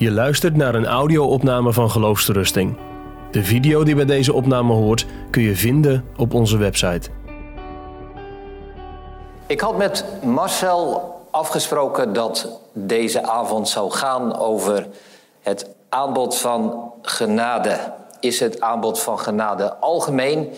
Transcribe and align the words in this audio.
Je 0.00 0.10
luistert 0.10 0.56
naar 0.56 0.74
een 0.74 0.86
audio-opname 0.86 1.72
van 1.72 1.90
Geloofsterusting. 1.90 2.76
De 3.30 3.44
video 3.44 3.84
die 3.84 3.94
bij 3.94 4.04
deze 4.04 4.32
opname 4.32 4.72
hoort 4.72 5.06
kun 5.30 5.42
je 5.42 5.56
vinden 5.56 6.04
op 6.16 6.34
onze 6.34 6.56
website. 6.56 7.10
Ik 9.46 9.60
had 9.60 9.76
met 9.76 10.04
Marcel 10.22 11.14
afgesproken 11.30 12.12
dat 12.12 12.60
deze 12.72 13.22
avond 13.22 13.68
zou 13.68 13.90
gaan 13.90 14.38
over 14.38 14.86
het 15.40 15.66
aanbod 15.88 16.36
van 16.36 16.92
genade. 17.02 17.92
Is 18.20 18.40
het 18.40 18.60
aanbod 18.60 19.00
van 19.00 19.18
genade 19.18 19.74
algemeen 19.74 20.48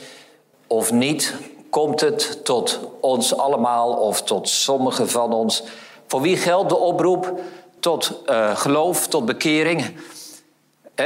of 0.67 0.93
niet? 0.93 1.35
Komt 1.71 2.01
het 2.01 2.45
tot 2.45 2.81
ons 3.01 3.37
allemaal 3.37 3.93
of 3.93 4.23
tot 4.23 4.49
sommigen 4.49 5.09
van 5.09 5.33
ons? 5.33 5.65
Voor 6.07 6.21
wie 6.21 6.37
geldt 6.37 6.69
de 6.69 6.79
oproep 6.79 7.41
tot 7.83 8.23
uh, 8.27 8.57
geloof, 8.57 9.09
tot 9.09 9.25
bekering? 9.25 9.95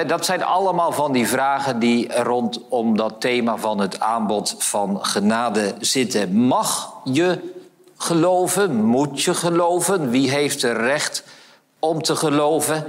Dat 0.06 0.24
zijn 0.24 0.42
allemaal 0.42 0.92
van 0.92 1.12
die 1.12 1.28
vragen 1.28 1.78
die 1.78 2.22
rondom 2.22 2.96
dat 2.96 3.20
thema 3.20 3.56
van 3.56 3.78
het 3.78 4.00
aanbod 4.00 4.54
van 4.58 5.04
genade 5.04 5.74
zitten. 5.78 6.36
Mag 6.36 6.92
je 7.04 7.54
geloven? 7.96 8.84
Moet 8.84 9.22
je 9.22 9.34
geloven? 9.34 10.10
Wie 10.10 10.30
heeft 10.30 10.62
er 10.62 10.76
recht 10.76 11.24
om 11.78 12.02
te 12.02 12.16
geloven? 12.16 12.84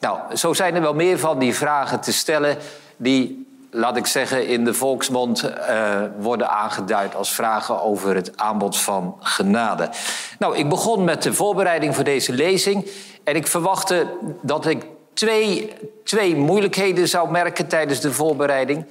Nou, 0.00 0.36
zo 0.36 0.52
zijn 0.52 0.74
er 0.74 0.80
wel 0.80 0.94
meer 0.94 1.18
van 1.18 1.38
die 1.38 1.54
vragen 1.54 2.00
te 2.00 2.12
stellen 2.12 2.58
die, 2.96 3.39
laat 3.70 3.96
ik 3.96 4.06
zeggen, 4.06 4.46
in 4.46 4.64
de 4.64 4.74
volksmond 4.74 5.44
uh, 5.44 6.02
worden 6.18 6.50
aangeduid 6.50 7.14
als 7.14 7.32
vragen 7.32 7.82
over 7.82 8.14
het 8.14 8.36
aanbod 8.36 8.78
van 8.78 9.16
genade. 9.20 9.90
Nou, 10.38 10.56
ik 10.56 10.68
begon 10.68 11.04
met 11.04 11.22
de 11.22 11.32
voorbereiding 11.32 11.94
voor 11.94 12.04
deze 12.04 12.32
lezing 12.32 12.90
en 13.24 13.36
ik 13.36 13.46
verwachtte 13.46 14.06
dat 14.42 14.66
ik 14.66 14.84
twee, 15.12 15.72
twee 16.04 16.36
moeilijkheden 16.36 17.08
zou 17.08 17.30
merken 17.30 17.66
tijdens 17.66 18.00
de 18.00 18.12
voorbereiding. 18.12 18.86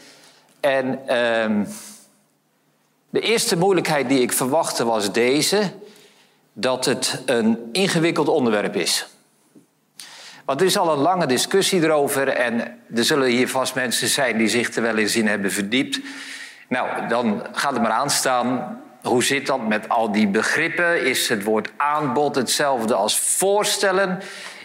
En 0.60 1.00
uh, 1.02 1.66
de 3.10 3.20
eerste 3.20 3.58
moeilijkheid 3.58 4.10
die 4.10 4.22
ik 4.22 4.34
verwachtte 4.34 4.86
was 4.86 5.12
deze: 5.12 5.72
dat 6.54 6.86
het 6.86 7.22
een 7.26 7.70
ingewikkeld 7.72 8.28
onderwerp 8.28 8.76
is. 8.76 9.08
Want 10.50 10.62
er 10.62 10.68
is 10.68 10.78
al 10.78 10.92
een 10.92 11.00
lange 11.00 11.26
discussie 11.26 11.84
erover 11.84 12.28
en 12.28 12.60
er 12.96 13.04
zullen 13.04 13.28
hier 13.28 13.48
vast 13.48 13.76
mensen 13.76 14.08
zijn 14.08 14.38
die 14.38 14.48
zich 14.48 14.76
er 14.76 14.82
wel 14.82 14.98
eens 14.98 15.16
in 15.16 15.28
hebben 15.28 15.52
verdiept. 15.52 16.00
Nou, 16.70 17.08
dan 17.08 17.46
gaat 17.52 17.72
het 17.72 17.82
maar 17.82 17.92
aanstaan. 17.92 18.82
Hoe 19.04 19.24
zit 19.24 19.48
dat 19.48 19.68
met 19.68 19.90
al 19.90 20.12
die 20.12 20.28
begrippen? 20.28 21.06
Is 21.06 21.30
het 21.30 21.44
woord 21.44 21.72
aanbod 21.78 22.36
hetzelfde 22.36 22.94
als 22.94 23.20
voorstellen? 23.20 24.20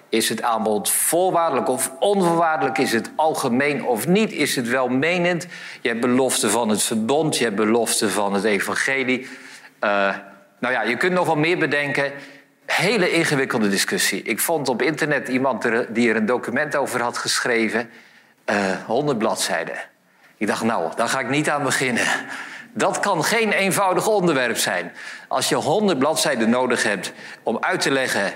Is 0.09 0.29
het 0.29 0.43
aanbod 0.43 0.91
voorwaardelijk 0.91 1.69
of 1.69 1.93
onvoorwaardelijk? 1.99 2.79
Is 2.79 2.93
het 2.93 3.11
algemeen 3.17 3.85
of 3.85 4.07
niet? 4.07 4.33
Is 4.33 4.57
het 4.57 4.69
welmenend? 4.69 5.47
Je 5.81 5.89
hebt 5.89 6.01
belofte 6.01 6.51
van 6.51 6.69
het 6.69 6.83
verbond, 6.83 7.39
je 7.39 7.45
hebt 7.45 7.57
belofte 7.57 8.11
van 8.11 8.35
het 8.35 8.45
evangelie. 8.45 9.21
Uh, 9.21 10.15
nou 10.59 10.75
ja, 10.75 10.83
je 10.83 10.97
kunt 10.97 11.13
nog 11.13 11.27
wel 11.27 11.37
meer 11.37 11.59
bedenken. 11.59 12.13
Hele 12.67 13.11
ingewikkelde 13.11 13.69
discussie. 13.69 14.23
Ik 14.23 14.41
vond 14.41 14.69
op 14.69 14.83
internet 14.83 15.29
iemand 15.29 15.63
die 15.89 16.11
er 16.11 16.17
een 16.17 16.27
document 16.27 16.77
over 16.77 17.03
had 17.03 17.19
geschreven. 17.19 17.91
Uh, 18.51 18.71
eh, 18.71 18.85
100 18.87 19.19
bladzijden. 19.19 19.77
Ik 20.37 20.47
dacht, 20.47 20.63
nou, 20.63 20.93
daar 20.97 21.09
ga 21.09 21.21
ik 21.21 21.29
niet 21.29 21.51
aan 21.51 21.63
beginnen. 21.63 22.07
Dat 22.73 23.01
kan 23.01 23.25
geen 23.25 23.53
eenvoudig 23.53 24.09
onderwerp 24.09 24.57
zijn. 24.57 24.93
Als 25.29 25.49
je 25.49 25.55
100 25.55 25.99
bladzijden 25.99 26.51
nodig 26.51 26.83
hebt 26.83 27.13
om 27.43 27.59
uit 27.61 27.81
te 27.81 27.91
leggen 27.91 28.33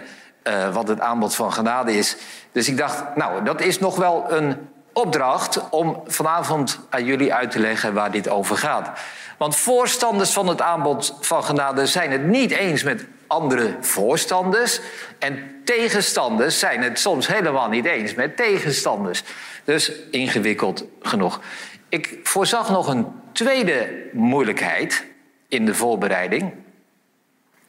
uh, 0.48 0.74
wat 0.74 0.88
het 0.88 1.00
aanbod 1.00 1.34
van 1.34 1.52
genade 1.52 1.92
is. 1.92 2.16
Dus 2.52 2.68
ik 2.68 2.76
dacht, 2.76 3.16
nou, 3.16 3.44
dat 3.44 3.60
is 3.60 3.78
nog 3.78 3.96
wel 3.96 4.32
een 4.32 4.68
opdracht 4.92 5.68
om 5.70 6.02
vanavond 6.06 6.78
aan 6.90 7.04
jullie 7.04 7.34
uit 7.34 7.50
te 7.50 7.58
leggen 7.58 7.94
waar 7.94 8.10
dit 8.10 8.28
over 8.28 8.56
gaat. 8.56 8.90
Want 9.38 9.56
voorstanders 9.56 10.30
van 10.30 10.46
het 10.46 10.60
aanbod 10.60 11.16
van 11.20 11.44
genade 11.44 11.86
zijn 11.86 12.10
het 12.10 12.24
niet 12.24 12.50
eens 12.50 12.82
met 12.82 13.06
andere 13.28 13.76
voorstanders. 13.80 14.80
En 15.18 15.60
tegenstanders 15.64 16.58
zijn 16.58 16.82
het 16.82 16.98
soms 16.98 17.26
helemaal 17.26 17.68
niet 17.68 17.84
eens 17.84 18.14
met 18.14 18.36
tegenstanders. 18.36 19.22
Dus 19.64 19.92
ingewikkeld 20.10 20.84
genoeg. 21.02 21.40
Ik 21.88 22.20
voorzag 22.22 22.70
nog 22.70 22.86
een 22.86 23.06
tweede 23.32 24.08
moeilijkheid 24.12 25.04
in 25.48 25.66
de 25.66 25.74
voorbereiding. 25.74 26.52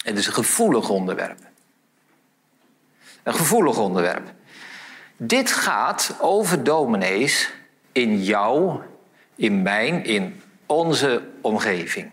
Het 0.03 0.17
is 0.17 0.27
een 0.27 0.33
gevoelig 0.33 0.89
onderwerp. 0.89 1.39
Een 3.23 3.33
gevoelig 3.33 3.77
onderwerp. 3.77 4.33
Dit 5.17 5.51
gaat 5.51 6.15
over 6.19 6.63
dominees 6.63 7.51
in 7.91 8.23
jou, 8.23 8.79
in 9.35 9.61
mijn, 9.61 10.05
in 10.05 10.41
onze 10.65 11.21
omgeving. 11.41 12.11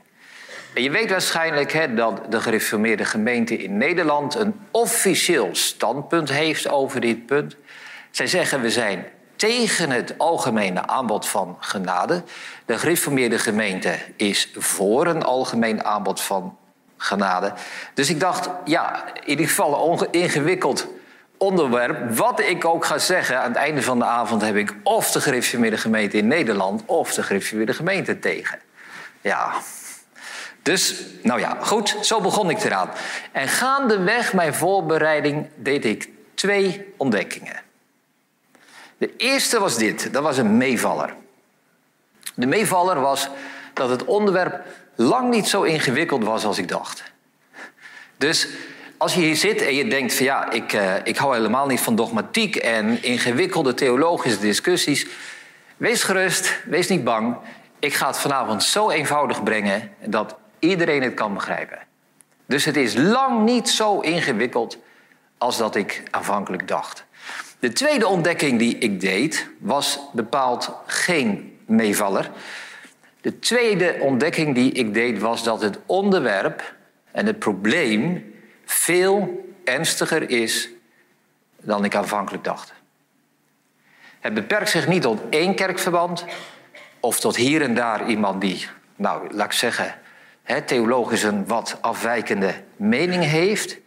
Je 0.79 0.91
weet 0.91 1.11
waarschijnlijk 1.11 1.73
hè, 1.73 1.95
dat 1.95 2.21
de 2.29 2.41
gereformeerde 2.41 3.05
gemeente 3.05 3.57
in 3.57 3.77
Nederland 3.77 4.35
een 4.35 4.61
officieel 4.71 5.49
standpunt 5.53 6.31
heeft 6.31 6.69
over 6.69 7.01
dit 7.01 7.27
punt. 7.27 7.57
Zij 8.11 8.27
zeggen 8.27 8.61
we 8.61 8.71
zijn 8.71 9.07
tegen 9.37 9.91
het 9.91 10.19
algemene 10.19 10.87
aanbod 10.87 11.29
van 11.29 11.57
genade. 11.61 12.23
De 12.65 12.79
gereformeerde 12.79 13.39
gemeente 13.39 13.99
is 14.17 14.51
voor 14.55 15.07
een 15.07 15.23
algemeen 15.23 15.85
aanbod 15.85 16.21
van 16.21 16.57
genade. 16.97 17.53
Dus 17.95 18.11
ik 18.11 18.21
dacht, 18.21 18.49
ja, 18.65 19.05
in 19.15 19.29
ieder 19.29 19.47
geval 19.47 20.01
een 20.01 20.09
ingewikkeld 20.11 20.87
onderwerp. 21.37 22.17
Wat 22.17 22.41
ik 22.41 22.65
ook 22.65 22.85
ga 22.85 22.99
zeggen, 22.99 23.41
aan 23.41 23.49
het 23.49 23.57
einde 23.57 23.83
van 23.83 23.99
de 23.99 24.05
avond 24.05 24.43
heb 24.43 24.57
ik 24.57 24.75
of 24.83 25.11
de 25.11 25.21
gereformeerde 25.21 25.77
gemeente 25.77 26.17
in 26.17 26.27
Nederland 26.27 26.83
of 26.87 27.15
de 27.15 27.23
gereformeerde 27.23 27.75
gemeente 27.75 28.19
tegen. 28.19 28.59
Ja. 29.21 29.53
Dus, 30.67 30.95
nou 31.23 31.41
ja, 31.41 31.57
goed, 31.61 31.97
zo 32.03 32.21
begon 32.21 32.51
ik 32.51 32.65
eraan. 32.65 32.91
En 33.33 33.49
gaandeweg 33.49 34.33
mijn 34.33 34.55
voorbereiding 34.55 35.47
deed 35.55 35.85
ik 35.85 36.09
twee 36.35 36.93
ontdekkingen. 36.97 37.61
De 38.97 39.17
eerste 39.17 39.59
was 39.59 39.77
dit, 39.77 40.13
dat 40.13 40.23
was 40.23 40.39
een 40.39 40.57
meevaller. 40.57 41.15
De 42.35 42.47
meevaller 42.47 43.01
was 43.01 43.29
dat 43.73 43.91
het 43.91 44.05
onderwerp 44.05 44.65
lang 44.95 45.31
niet 45.31 45.49
zo 45.49 45.63
ingewikkeld 45.63 46.25
was 46.25 46.45
als 46.45 46.59
ik 46.59 46.69
dacht. 46.69 47.03
Dus 48.17 48.49
als 48.97 49.15
je 49.15 49.21
hier 49.21 49.37
zit 49.37 49.63
en 49.63 49.75
je 49.75 49.89
denkt 49.89 50.15
van 50.15 50.25
ja, 50.25 50.51
ik, 50.51 50.73
uh, 50.73 50.95
ik 51.05 51.17
hou 51.17 51.35
helemaal 51.35 51.67
niet 51.67 51.81
van 51.81 51.97
dogmatiek 51.97 52.57
en 52.57 53.03
ingewikkelde 53.03 53.75
theologische 53.75 54.39
discussies. 54.39 55.07
Wees 55.77 56.03
gerust, 56.03 56.59
wees 56.65 56.89
niet 56.89 57.05
bang. 57.05 57.37
Ik 57.79 57.95
ga 57.95 58.07
het 58.07 58.19
vanavond 58.19 58.63
zo 58.63 58.91
eenvoudig 58.91 59.43
brengen 59.43 59.91
dat 60.05 60.37
iedereen 60.59 61.03
het 61.03 61.15
kan 61.15 61.35
begrijpen. 61.35 61.79
Dus 62.47 62.65
het 62.65 62.77
is 62.77 62.95
lang 62.95 63.45
niet 63.45 63.69
zo 63.69 64.01
ingewikkeld 64.01 64.79
als 65.39 65.57
dat 65.57 65.75
ik 65.75 66.03
aanvankelijk 66.11 66.69
dacht. 66.69 67.05
De 67.59 67.73
tweede 67.73 68.07
ontdekking 68.07 68.59
die 68.59 68.79
ik 68.79 69.01
deed 69.01 69.49
was 69.59 70.01
bepaald 70.13 70.73
geen 70.87 71.59
meevaller. 71.67 72.31
De 73.21 73.39
tweede 73.39 73.97
ontdekking 74.01 74.55
die 74.55 74.73
ik 74.73 74.95
deed 74.95 75.19
was 75.19 75.43
dat 75.43 75.61
het 75.61 75.79
onderwerp 75.87 76.75
en 77.13 77.27
het 77.27 77.39
probleem 77.39 78.35
veel 78.65 79.45
ernstiger 79.65 80.31
is 80.31 80.69
dan 81.61 81.85
ik 81.85 81.95
aanvankelijk 81.95 82.45
dacht. 82.45 82.73
Het 84.21 84.35
beperkt 84.35 84.71
zich 84.71 84.89
niet 84.89 85.03
tot 85.03 85.21
één 85.31 85.55
kerkverband 85.55 86.25
of 87.01 87.21
tot 87.21 87.37
hier 87.37 87.63
en 87.63 87.75
daar 87.75 88.09
iemand 88.09 88.41
die, 88.41 88.67
nou, 88.97 89.35
laat 89.35 89.47
ik 89.47 89.53
zeggen, 89.53 89.95
theologisch 90.65 91.23
een 91.23 91.47
wat 91.47 91.79
afwijkende 91.81 92.55
mening 92.77 93.25
heeft. 93.25 93.79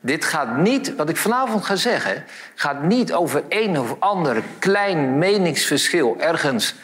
Dit 0.00 0.24
gaat 0.24 0.56
niet, 0.56 0.94
wat 0.94 1.08
ik 1.08 1.16
vanavond 1.16 1.64
ga 1.64 1.76
zeggen, 1.76 2.24
gaat 2.54 2.82
niet 2.82 3.12
over 3.12 3.42
een 3.48 3.78
of 3.78 3.96
ander 3.98 4.42
klein 4.58 5.18
meningsverschil 5.18 6.16
ergens 6.18 6.74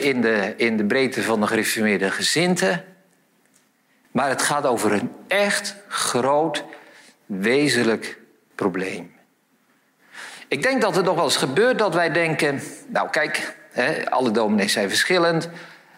in, 0.00 0.20
de, 0.20 0.54
in 0.56 0.76
de 0.76 0.84
breedte 0.84 1.22
van 1.22 1.40
de 1.40 1.46
gereformeerde 1.46 2.10
gezinte. 2.10 2.84
Maar 4.10 4.28
het 4.28 4.42
gaat 4.42 4.66
over 4.66 4.92
een 4.92 5.12
echt 5.26 5.76
groot, 5.88 6.64
wezenlijk 7.26 8.18
probleem. 8.54 9.14
Ik 10.48 10.62
denk 10.62 10.80
dat 10.80 10.96
het 10.96 11.04
nog 11.04 11.14
wel 11.14 11.24
eens 11.24 11.36
gebeurt 11.36 11.78
dat 11.78 11.94
wij 11.94 12.12
denken... 12.12 12.60
nou 12.86 13.10
kijk, 13.10 13.56
hè, 13.70 14.10
alle 14.10 14.30
dominees 14.30 14.72
zijn 14.72 14.88
verschillend. 14.88 15.48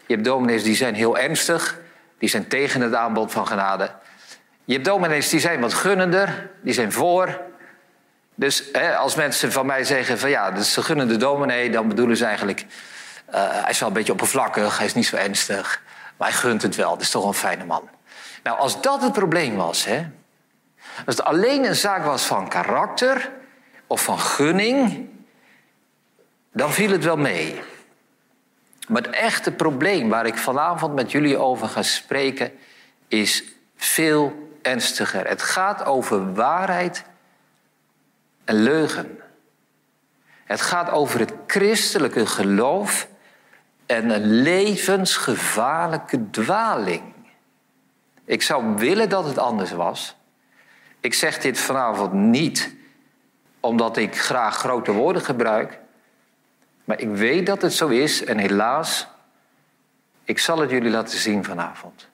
Je 0.07 0.15
hebt 0.15 0.25
dominees 0.25 0.63
die 0.63 0.77
zijn 0.77 0.95
heel 0.95 1.19
ernstig. 1.19 1.81
Die 2.19 2.29
zijn 2.29 2.49
tegen 2.49 2.81
het 2.81 2.95
aanbod 2.95 3.33
van 3.33 3.47
genade. 3.47 3.91
Je 4.65 4.73
hebt 4.73 4.85
dominees 4.85 5.29
die 5.29 5.41
zijn 5.41 5.61
wat 5.61 5.75
gunnender. 5.75 6.51
Die 6.61 6.75
zijn 6.75 6.93
voor. 6.93 7.41
Dus 8.35 8.65
hè, 8.73 8.97
als 8.97 9.15
mensen 9.15 9.53
van 9.53 9.67
mij 9.67 9.85
zeggen 9.85 10.19
van 10.19 10.31
ja, 10.31 10.51
dat 10.51 10.63
is 10.63 10.77
een 10.77 10.83
gunnende 10.83 11.17
dominee... 11.17 11.71
dan 11.71 11.89
bedoelen 11.89 12.17
ze 12.17 12.25
eigenlijk... 12.25 12.67
Uh, 13.31 13.35
hij 13.35 13.71
is 13.71 13.79
wel 13.79 13.89
een 13.89 13.95
beetje 13.95 14.13
oppervlakkig, 14.13 14.77
hij 14.77 14.87
is 14.87 14.95
niet 14.95 15.07
zo 15.07 15.17
ernstig. 15.17 15.83
Maar 16.17 16.29
hij 16.29 16.37
gunt 16.37 16.63
het 16.63 16.77
wel, 16.77 16.91
dat 16.91 17.01
is 17.01 17.11
toch 17.11 17.27
een 17.27 17.35
fijne 17.35 17.65
man. 17.65 17.89
Nou, 18.43 18.59
als 18.59 18.81
dat 18.81 19.03
het 19.03 19.13
probleem 19.13 19.57
was, 19.57 19.85
hè, 19.85 20.07
als 21.07 21.17
het 21.17 21.23
alleen 21.23 21.65
een 21.65 21.77
zaak 21.77 22.05
was 22.05 22.25
van 22.25 22.49
karakter 22.49 23.31
of 23.87 24.03
van 24.03 24.21
gunning, 24.21 25.09
dan 26.53 26.73
viel 26.73 26.91
het 26.91 27.05
wel 27.05 27.17
mee. 27.17 27.61
Maar 28.89 29.03
het 29.03 29.15
echte 29.15 29.53
probleem 29.53 30.09
waar 30.09 30.27
ik 30.27 30.37
vanavond 30.37 30.95
met 30.95 31.11
jullie 31.11 31.39
over 31.39 31.69
ga 31.69 31.83
spreken, 31.83 32.53
is 33.09 33.45
veel 33.77 34.51
ernstiger. 34.63 35.29
Het 35.29 35.43
gaat 35.43 35.85
over 35.85 36.35
waarheid 36.35 37.05
en 38.45 38.55
leugen. 38.55 39.21
Het 40.45 40.61
gaat 40.61 40.91
over 40.91 41.21
het 41.21 41.33
christelijke 41.47 42.27
geloof 42.27 43.09
en 43.87 44.11
een 44.11 44.43
levensgevaarlijke 44.43 46.31
dwaling. 46.31 47.03
Ik 48.25 48.43
zou 48.43 48.75
willen 48.77 49.09
dat 49.09 49.25
het 49.25 49.39
anders 49.39 49.73
was. 49.73 50.17
Ik 51.01 51.15
zeg 51.15 51.39
dit 51.39 51.59
vanavond 51.59 52.13
niet 52.13 52.75
omdat 53.61 53.97
ik 53.97 54.19
graag 54.19 54.57
grote 54.57 54.93
woorden 54.93 55.23
gebruik. 55.23 55.79
Maar 56.89 57.01
ik 57.01 57.09
weet 57.09 57.47
dat 57.47 57.63
het 57.63 57.73
zo 57.73 57.89
is 57.89 58.25
en 58.25 58.39
helaas, 58.39 59.07
ik 60.25 60.39
zal 60.39 60.59
het 60.59 60.71
jullie 60.71 60.91
laten 60.91 61.19
zien 61.19 61.45
vanavond. 61.45 62.09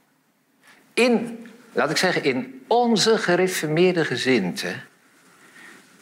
In, 0.94 1.46
laat 1.72 1.90
ik 1.90 1.96
zeggen, 1.96 2.24
in 2.24 2.64
onze 2.66 3.18
gereformeerde 3.18 4.04
gezinte 4.04 4.74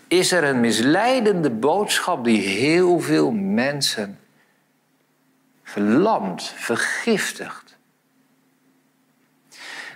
is 0.08 0.32
er 0.32 0.44
een 0.44 0.60
misleidende 0.60 1.50
boodschap 1.50 2.24
die 2.24 2.40
heel 2.40 3.00
veel 3.00 3.30
mensen 3.30 4.18
verlamt, 5.62 6.52
vergiftigt. 6.56 7.76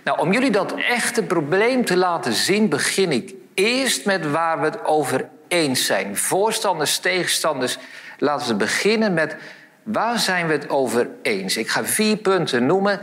Nou, 0.03 0.19
om 0.19 0.33
jullie 0.33 0.51
dat 0.51 0.73
echte 0.73 1.23
probleem 1.23 1.85
te 1.85 1.97
laten 1.97 2.33
zien, 2.33 2.69
begin 2.69 3.11
ik 3.11 3.33
eerst 3.53 4.05
met 4.05 4.31
waar 4.31 4.59
we 4.59 4.65
het 4.65 4.85
over 4.85 5.29
eens 5.47 5.85
zijn. 5.85 6.17
Voorstanders, 6.17 6.97
tegenstanders. 6.97 7.77
Laten 8.17 8.47
we 8.47 8.55
beginnen 8.55 9.13
met 9.13 9.35
waar 9.83 10.19
zijn 10.19 10.47
we 10.47 10.53
het 10.53 10.69
over 10.69 11.09
eens. 11.21 11.57
Ik 11.57 11.69
ga 11.69 11.85
vier 11.85 12.17
punten 12.17 12.65
noemen 12.65 12.99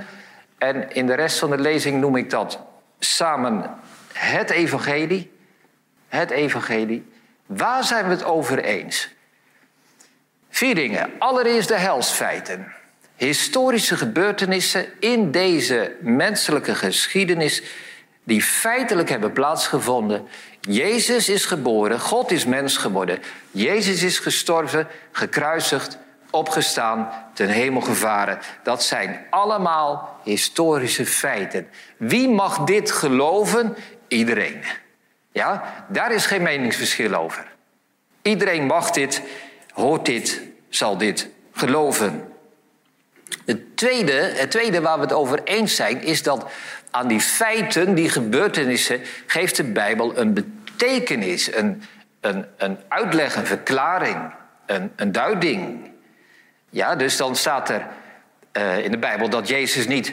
en 0.58 0.92
in 0.92 1.06
de 1.06 1.14
rest 1.14 1.38
van 1.38 1.50
de 1.50 1.58
lezing 1.58 2.00
noem 2.00 2.16
ik 2.16 2.30
dat 2.30 2.58
samen 2.98 3.70
het 4.12 4.50
evangelie. 4.50 5.32
Het 6.08 6.30
evangelie. 6.30 7.12
Waar 7.46 7.84
zijn 7.84 8.04
we 8.04 8.10
het 8.10 8.24
over 8.24 8.58
eens? 8.58 9.14
Vier 10.50 10.74
dingen. 10.74 11.10
Allereerst 11.18 11.68
de 11.68 11.78
helsfeiten. 11.78 12.72
Historische 13.16 13.96
gebeurtenissen 13.96 14.86
in 15.00 15.30
deze 15.30 15.96
menselijke 16.00 16.74
geschiedenis 16.74 17.62
die 18.24 18.42
feitelijk 18.42 19.08
hebben 19.08 19.32
plaatsgevonden. 19.32 20.26
Jezus 20.68 21.28
is 21.28 21.44
geboren, 21.44 22.00
God 22.00 22.30
is 22.30 22.44
mens 22.44 22.76
geworden. 22.76 23.18
Jezus 23.50 24.02
is 24.02 24.18
gestorven, 24.18 24.88
gekruisigd, 25.12 25.98
opgestaan, 26.30 27.10
ten 27.32 27.48
hemel 27.48 27.80
gevaren. 27.80 28.38
Dat 28.62 28.82
zijn 28.82 29.26
allemaal 29.30 30.20
historische 30.22 31.06
feiten. 31.06 31.68
Wie 31.96 32.28
mag 32.28 32.58
dit 32.58 32.90
geloven? 32.90 33.76
Iedereen. 34.08 34.62
Ja, 35.32 35.84
daar 35.88 36.12
is 36.12 36.26
geen 36.26 36.42
meningsverschil 36.42 37.14
over. 37.14 37.46
Iedereen 38.22 38.66
mag 38.66 38.90
dit, 38.90 39.22
hoort 39.72 40.06
dit, 40.06 40.40
zal 40.68 40.98
dit 40.98 41.28
geloven. 41.52 42.32
Het 43.44 43.76
tweede, 43.76 44.12
het 44.12 44.50
tweede 44.50 44.80
waar 44.80 44.96
we 44.96 45.02
het 45.02 45.12
over 45.12 45.42
eens 45.44 45.76
zijn, 45.76 46.02
is 46.02 46.22
dat 46.22 46.46
aan 46.94 47.08
die 47.08 47.20
feiten, 47.20 47.94
die 47.94 48.08
gebeurtenissen, 48.08 49.00
geeft 49.26 49.56
de 49.56 49.64
Bijbel 49.64 50.18
een 50.18 50.34
betekenis, 50.34 51.54
een, 51.54 51.82
een, 52.20 52.46
een 52.56 52.78
uitleg, 52.88 53.36
een 53.36 53.46
verklaring, 53.46 54.32
een, 54.66 54.92
een 54.96 55.12
duiding. 55.12 55.90
Ja, 56.70 56.96
dus 56.96 57.16
dan 57.16 57.36
staat 57.36 57.68
er 57.68 57.86
uh, 58.52 58.84
in 58.84 58.90
de 58.90 58.98
Bijbel 58.98 59.28
dat 59.28 59.48
Jezus 59.48 59.86
niet 59.86 60.12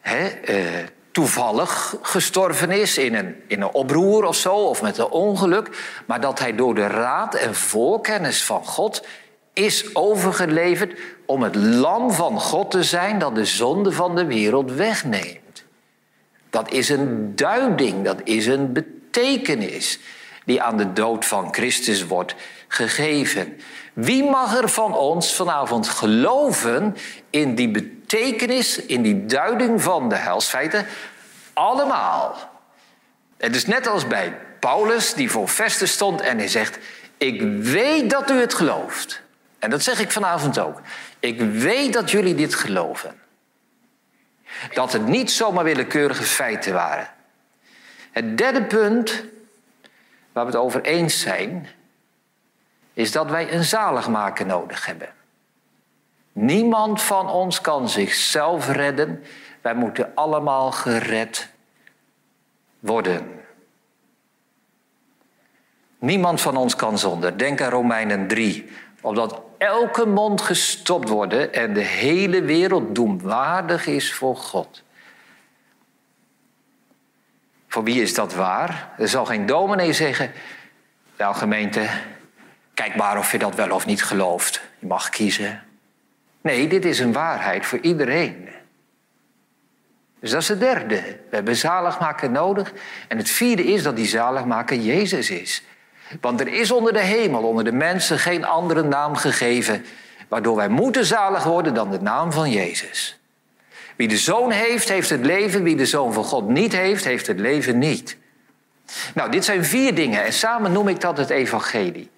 hè, 0.00 0.30
uh, 0.50 0.64
toevallig 1.12 1.96
gestorven 2.02 2.70
is 2.70 2.98
in 2.98 3.14
een, 3.14 3.42
in 3.46 3.62
een 3.62 3.72
oproer 3.72 4.24
of 4.24 4.36
zo, 4.36 4.54
of 4.54 4.82
met 4.82 4.98
een 4.98 5.10
ongeluk, 5.10 5.68
maar 6.06 6.20
dat 6.20 6.38
hij 6.38 6.54
door 6.54 6.74
de 6.74 6.86
raad 6.86 7.34
en 7.34 7.54
voorkennis 7.54 8.44
van 8.44 8.64
God 8.64 9.06
is 9.52 9.94
overgeleverd 9.94 11.00
om 11.26 11.42
het 11.42 11.54
lam 11.54 12.12
van 12.12 12.40
God 12.40 12.70
te 12.70 12.82
zijn 12.82 13.18
dat 13.18 13.34
de 13.34 13.44
zonde 13.44 13.92
van 13.92 14.16
de 14.16 14.24
wereld 14.26 14.72
wegneemt. 14.72 15.42
Dat 16.54 16.70
is 16.70 16.88
een 16.88 17.36
duiding, 17.36 18.04
dat 18.04 18.20
is 18.24 18.46
een 18.46 18.72
betekenis 18.72 19.98
die 20.44 20.62
aan 20.62 20.76
de 20.76 20.92
dood 20.92 21.24
van 21.24 21.54
Christus 21.54 22.06
wordt 22.06 22.34
gegeven. 22.68 23.60
Wie 23.92 24.24
mag 24.30 24.56
er 24.58 24.68
van 24.68 24.96
ons 24.96 25.34
vanavond 25.34 25.88
geloven 25.88 26.96
in 27.30 27.54
die 27.54 27.70
betekenis, 27.70 28.78
in 28.78 29.02
die 29.02 29.26
duiding 29.26 29.82
van 29.82 30.08
de 30.08 30.14
helsfeiten? 30.14 30.86
Allemaal. 31.52 32.36
Het 33.36 33.56
is 33.56 33.66
net 33.66 33.86
als 33.86 34.06
bij 34.06 34.38
Paulus, 34.60 35.14
die 35.14 35.30
voor 35.30 35.48
vesten 35.48 35.88
stond 35.88 36.20
en 36.20 36.38
hij 36.38 36.48
zegt: 36.48 36.78
Ik 37.16 37.42
weet 37.60 38.10
dat 38.10 38.30
u 38.30 38.34
het 38.34 38.54
gelooft. 38.54 39.22
En 39.58 39.70
dat 39.70 39.82
zeg 39.82 40.00
ik 40.00 40.10
vanavond 40.10 40.58
ook. 40.58 40.80
Ik 41.18 41.40
weet 41.40 41.92
dat 41.92 42.10
jullie 42.10 42.34
dit 42.34 42.54
geloven. 42.54 43.22
Dat 44.72 44.92
het 44.92 45.06
niet 45.06 45.30
zomaar 45.30 45.64
willekeurige 45.64 46.22
feiten 46.22 46.72
waren. 46.72 47.08
Het 48.10 48.38
derde 48.38 48.62
punt 48.62 49.24
waar 50.32 50.44
we 50.44 50.50
het 50.50 50.60
over 50.60 50.82
eens 50.82 51.20
zijn, 51.20 51.68
is 52.92 53.12
dat 53.12 53.30
wij 53.30 53.52
een 53.52 53.64
zaligmaker 53.64 54.46
nodig 54.46 54.86
hebben. 54.86 55.08
Niemand 56.32 57.02
van 57.02 57.28
ons 57.28 57.60
kan 57.60 57.88
zichzelf 57.88 58.68
redden. 58.68 59.24
Wij 59.60 59.74
moeten 59.74 60.12
allemaal 60.14 60.70
gered 60.70 61.48
worden. 62.78 63.42
Niemand 65.98 66.40
van 66.40 66.56
ons 66.56 66.76
kan 66.76 66.98
zonder. 66.98 67.38
Denk 67.38 67.60
aan 67.60 67.70
Romeinen 67.70 68.26
3. 68.26 68.70
Opdat 69.04 69.40
elke 69.58 70.06
mond 70.06 70.40
gestopt 70.40 71.08
wordt 71.08 71.50
en 71.50 71.72
de 71.72 71.80
hele 71.80 72.42
wereld 72.42 72.94
doemwaardig 72.94 73.86
is 73.86 74.14
voor 74.14 74.36
God. 74.36 74.82
Voor 77.68 77.84
wie 77.84 78.02
is 78.02 78.14
dat 78.14 78.34
waar? 78.34 78.92
Er 78.98 79.08
zal 79.08 79.24
geen 79.24 79.46
dominee 79.46 79.92
zeggen, 79.92 80.32
nou 81.18 81.34
gemeente, 81.34 81.88
kijk 82.74 82.96
maar 82.96 83.18
of 83.18 83.32
je 83.32 83.38
dat 83.38 83.54
wel 83.54 83.70
of 83.70 83.86
niet 83.86 84.04
gelooft. 84.04 84.60
Je 84.78 84.86
mag 84.86 85.08
kiezen. 85.08 85.62
Nee, 86.40 86.68
dit 86.68 86.84
is 86.84 86.98
een 86.98 87.12
waarheid 87.12 87.66
voor 87.66 87.78
iedereen. 87.78 88.48
Dus 90.20 90.30
dat 90.30 90.42
is 90.42 90.48
het 90.48 90.60
derde. 90.60 91.00
We 91.00 91.36
hebben 91.36 91.56
zaligmaker 91.56 92.30
nodig. 92.30 92.72
En 93.08 93.18
het 93.18 93.30
vierde 93.30 93.64
is 93.64 93.82
dat 93.82 93.96
die 93.96 94.06
zaligmaker 94.06 94.76
Jezus 94.76 95.30
is. 95.30 95.62
Want 96.20 96.40
er 96.40 96.48
is 96.48 96.70
onder 96.70 96.92
de 96.92 97.00
hemel, 97.00 97.42
onder 97.42 97.64
de 97.64 97.72
mensen, 97.72 98.18
geen 98.18 98.44
andere 98.44 98.82
naam 98.82 99.16
gegeven. 99.16 99.84
waardoor 100.28 100.56
wij 100.56 100.68
moeten 100.68 101.04
zalig 101.04 101.44
worden 101.44 101.74
dan 101.74 101.90
de 101.90 102.00
naam 102.00 102.32
van 102.32 102.50
Jezus. 102.50 103.18
Wie 103.96 104.08
de 104.08 104.18
zoon 104.18 104.50
heeft, 104.50 104.88
heeft 104.88 105.10
het 105.10 105.24
leven. 105.24 105.62
Wie 105.62 105.76
de 105.76 105.86
zoon 105.86 106.12
van 106.12 106.24
God 106.24 106.48
niet 106.48 106.72
heeft, 106.72 107.04
heeft 107.04 107.26
het 107.26 107.40
leven 107.40 107.78
niet. 107.78 108.16
Nou, 109.14 109.30
dit 109.30 109.44
zijn 109.44 109.64
vier 109.64 109.94
dingen 109.94 110.24
en 110.24 110.32
samen 110.32 110.72
noem 110.72 110.88
ik 110.88 111.00
dat 111.00 111.18
het 111.18 111.30
evangelie. 111.30 112.10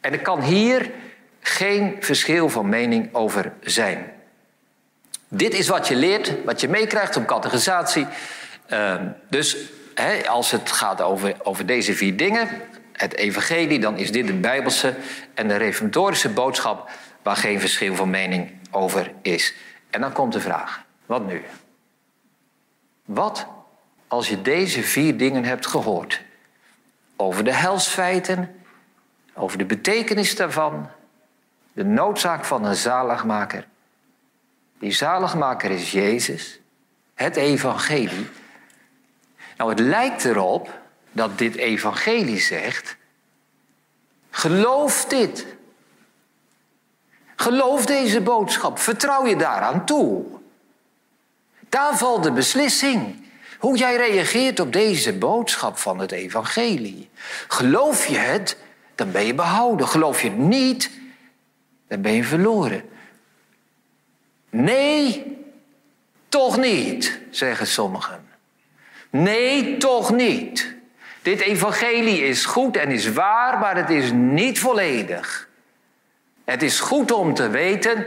En 0.00 0.12
er 0.12 0.20
kan 0.20 0.42
hier 0.42 0.90
geen 1.40 1.96
verschil 2.00 2.48
van 2.48 2.68
mening 2.68 3.14
over 3.14 3.52
zijn. 3.60 4.12
Dit 5.28 5.54
is 5.54 5.68
wat 5.68 5.88
je 5.88 5.96
leert, 5.96 6.44
wat 6.44 6.60
je 6.60 6.68
meekrijgt 6.68 7.16
op 7.16 7.26
categorisatie. 7.26 8.06
Uh, 8.68 8.94
dus 9.28 9.56
als 10.28 10.50
het 10.50 10.72
gaat 10.72 11.00
over, 11.00 11.34
over 11.42 11.66
deze 11.66 11.94
vier 11.94 12.16
dingen, 12.16 12.48
het 13.02 13.14
evangelie, 13.14 13.78
dan 13.78 13.96
is 13.96 14.12
dit 14.12 14.26
de 14.26 14.32
bijbelse 14.32 14.96
en 15.34 15.48
de 15.48 15.56
reformatorische 15.56 16.28
boodschap 16.28 16.90
waar 17.22 17.36
geen 17.36 17.60
verschil 17.60 17.94
van 17.94 18.10
mening 18.10 18.50
over 18.70 19.12
is. 19.22 19.54
En 19.90 20.00
dan 20.00 20.12
komt 20.12 20.32
de 20.32 20.40
vraag, 20.40 20.84
wat 21.06 21.26
nu? 21.26 21.42
Wat 23.04 23.46
als 24.08 24.28
je 24.28 24.42
deze 24.42 24.82
vier 24.82 25.16
dingen 25.16 25.44
hebt 25.44 25.66
gehoord? 25.66 26.22
Over 27.16 27.44
de 27.44 27.52
helsfeiten, 27.52 28.54
over 29.34 29.58
de 29.58 29.64
betekenis 29.64 30.36
daarvan, 30.36 30.90
de 31.72 31.84
noodzaak 31.84 32.44
van 32.44 32.64
een 32.64 32.76
zaligmaker. 32.76 33.66
Die 34.78 34.92
zaligmaker 34.92 35.70
is 35.70 35.92
Jezus, 35.92 36.60
het 37.14 37.36
evangelie. 37.36 38.28
Nou, 39.56 39.70
het 39.70 39.80
lijkt 39.80 40.24
erop 40.24 40.81
dat 41.12 41.38
dit 41.38 41.56
evangelie 41.56 42.40
zegt, 42.40 42.96
geloof 44.30 45.04
dit. 45.04 45.46
Geloof 47.36 47.86
deze 47.86 48.20
boodschap, 48.20 48.78
vertrouw 48.78 49.26
je 49.26 49.36
daaraan 49.36 49.86
toe. 49.86 50.24
Daar 51.68 51.98
valt 51.98 52.22
de 52.22 52.32
beslissing. 52.32 53.26
Hoe 53.58 53.76
jij 53.76 53.96
reageert 53.96 54.60
op 54.60 54.72
deze 54.72 55.12
boodschap 55.12 55.78
van 55.78 55.98
het 55.98 56.12
evangelie. 56.12 57.10
Geloof 57.48 58.06
je 58.06 58.16
het, 58.16 58.56
dan 58.94 59.10
ben 59.10 59.26
je 59.26 59.34
behouden. 59.34 59.88
Geloof 59.88 60.22
je 60.22 60.28
het 60.28 60.38
niet, 60.38 60.90
dan 61.88 62.00
ben 62.00 62.12
je 62.12 62.24
verloren. 62.24 62.82
Nee, 64.50 65.36
toch 66.28 66.56
niet, 66.56 67.20
zeggen 67.30 67.66
sommigen. 67.66 68.28
Nee, 69.10 69.76
toch 69.76 70.10
niet. 70.10 70.74
Dit 71.22 71.40
evangelie 71.40 72.22
is 72.22 72.44
goed 72.44 72.76
en 72.76 72.90
is 72.90 73.12
waar, 73.12 73.58
maar 73.58 73.76
het 73.76 73.90
is 73.90 74.10
niet 74.12 74.58
volledig. 74.58 75.48
Het 76.44 76.62
is 76.62 76.80
goed 76.80 77.12
om 77.12 77.34
te 77.34 77.48
weten, 77.48 78.06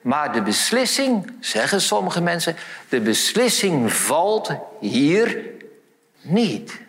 maar 0.00 0.32
de 0.32 0.42
beslissing, 0.42 1.32
zeggen 1.40 1.80
sommige 1.80 2.20
mensen, 2.20 2.56
de 2.88 3.00
beslissing 3.00 3.92
valt 3.92 4.50
hier 4.80 5.50
niet. 6.20 6.80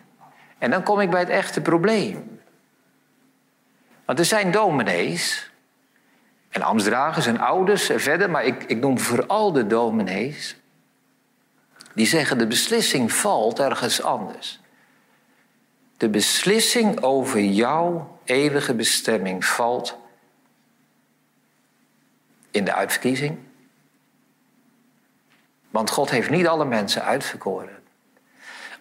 En 0.58 0.70
dan 0.70 0.82
kom 0.82 1.00
ik 1.00 1.10
bij 1.10 1.20
het 1.20 1.28
echte 1.28 1.60
probleem. 1.60 2.40
Want 4.04 4.18
er 4.18 4.24
zijn 4.24 4.50
dominees 4.50 5.50
en 6.48 6.62
ambtsdragers 6.62 7.26
en 7.26 7.38
ouders 7.38 7.88
en 7.88 8.00
verder, 8.00 8.30
maar 8.30 8.44
ik, 8.44 8.62
ik 8.62 8.80
noem 8.80 8.98
vooral 8.98 9.52
de 9.52 9.66
dominees, 9.66 10.56
die 11.94 12.06
zeggen 12.06 12.38
de 12.38 12.46
beslissing 12.46 13.12
valt 13.12 13.58
ergens 13.58 14.02
anders. 14.02 14.60
De 15.96 16.08
beslissing 16.08 17.02
over 17.02 17.40
jouw 17.40 18.18
eeuwige 18.24 18.74
bestemming 18.74 19.44
valt 19.44 19.96
in 22.50 22.64
de 22.64 22.74
uitverkiezing. 22.74 23.38
Want 25.70 25.90
God 25.90 26.10
heeft 26.10 26.30
niet 26.30 26.46
alle 26.46 26.64
mensen 26.64 27.04
uitverkoren. 27.04 27.82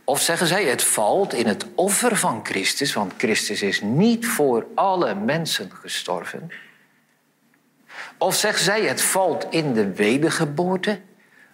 Of 0.03 0.22
zeggen 0.22 0.48
zij, 0.48 0.65
het 0.65 0.84
valt 0.84 1.34
in 1.34 1.48
het 1.48 1.65
offer 1.75 2.15
van 2.15 2.39
Christus, 2.43 2.93
want 2.93 3.13
Christus 3.17 3.62
is 3.62 3.81
niet 3.81 4.27
voor 4.27 4.67
alle 4.75 5.15
mensen 5.15 5.72
gestorven. 5.72 6.51
Of 8.17 8.36
zeggen 8.36 8.63
zij, 8.63 8.81
het 8.81 9.01
valt 9.01 9.45
in 9.50 9.74
de 9.74 9.93
wedergeboorte, 9.93 11.00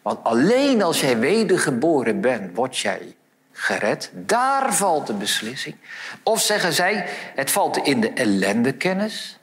want 0.02 0.24
alleen 0.24 0.82
als 0.82 1.02
jij 1.02 1.20
wedergeboren 1.20 2.22
bent, 2.22 2.56
word 2.56 2.78
jij 2.78 3.16
gered. 3.52 4.12
Daar 4.14 4.74
valt 4.74 5.08
de 5.08 5.14
beslissing. 5.14 5.76
Of 6.24 6.42
zeggen 6.42 6.74
zij, 6.74 7.06
het 7.36 7.52
valt 7.52 7.78
in 7.78 8.02
de 8.02 8.10
ellendekennis, 8.14 9.40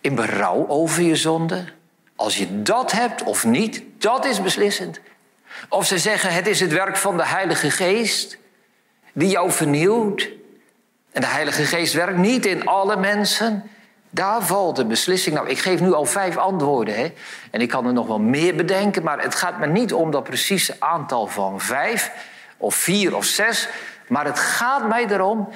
in 0.00 0.14
berouw 0.14 0.68
over 0.68 1.02
je 1.02 1.16
zonde. 1.16 1.64
Als 2.16 2.38
je 2.38 2.62
dat 2.62 2.92
hebt 2.92 3.22
of 3.22 3.44
niet, 3.44 3.82
dat 3.98 4.24
is 4.24 4.42
beslissend. 4.42 5.00
Of 5.68 5.86
ze 5.86 5.98
zeggen, 5.98 6.32
het 6.32 6.46
is 6.46 6.60
het 6.60 6.72
werk 6.72 6.96
van 6.96 7.16
de 7.16 7.26
Heilige 7.26 7.70
Geest 7.70 8.38
die 9.12 9.28
jou 9.28 9.50
vernieuwt. 9.50 10.28
En 11.12 11.20
de 11.20 11.26
Heilige 11.26 11.64
Geest 11.64 11.92
werkt 11.92 12.18
niet 12.18 12.46
in 12.46 12.66
alle 12.66 12.96
mensen. 12.96 13.70
Daar 14.10 14.42
valt 14.42 14.76
de 14.76 14.84
beslissing. 14.84 15.34
Nou, 15.34 15.48
ik 15.48 15.58
geef 15.58 15.80
nu 15.80 15.92
al 15.92 16.04
vijf 16.04 16.36
antwoorden. 16.36 16.94
Hè? 16.94 17.12
En 17.50 17.60
ik 17.60 17.68
kan 17.68 17.86
er 17.86 17.92
nog 17.92 18.06
wel 18.06 18.18
meer 18.18 18.54
bedenken. 18.56 19.02
Maar 19.02 19.22
het 19.22 19.34
gaat 19.34 19.58
me 19.58 19.66
niet 19.66 19.92
om 19.92 20.10
dat 20.10 20.24
precieze 20.24 20.76
aantal 20.78 21.26
van 21.26 21.60
vijf 21.60 22.12
of 22.58 22.74
vier 22.74 23.16
of 23.16 23.24
zes. 23.24 23.68
Maar 24.08 24.24
het 24.24 24.38
gaat 24.38 24.88
mij 24.88 25.06
erom 25.06 25.48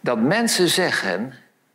dat 0.00 0.18
mensen 0.18 0.68
zeggen 0.68 1.34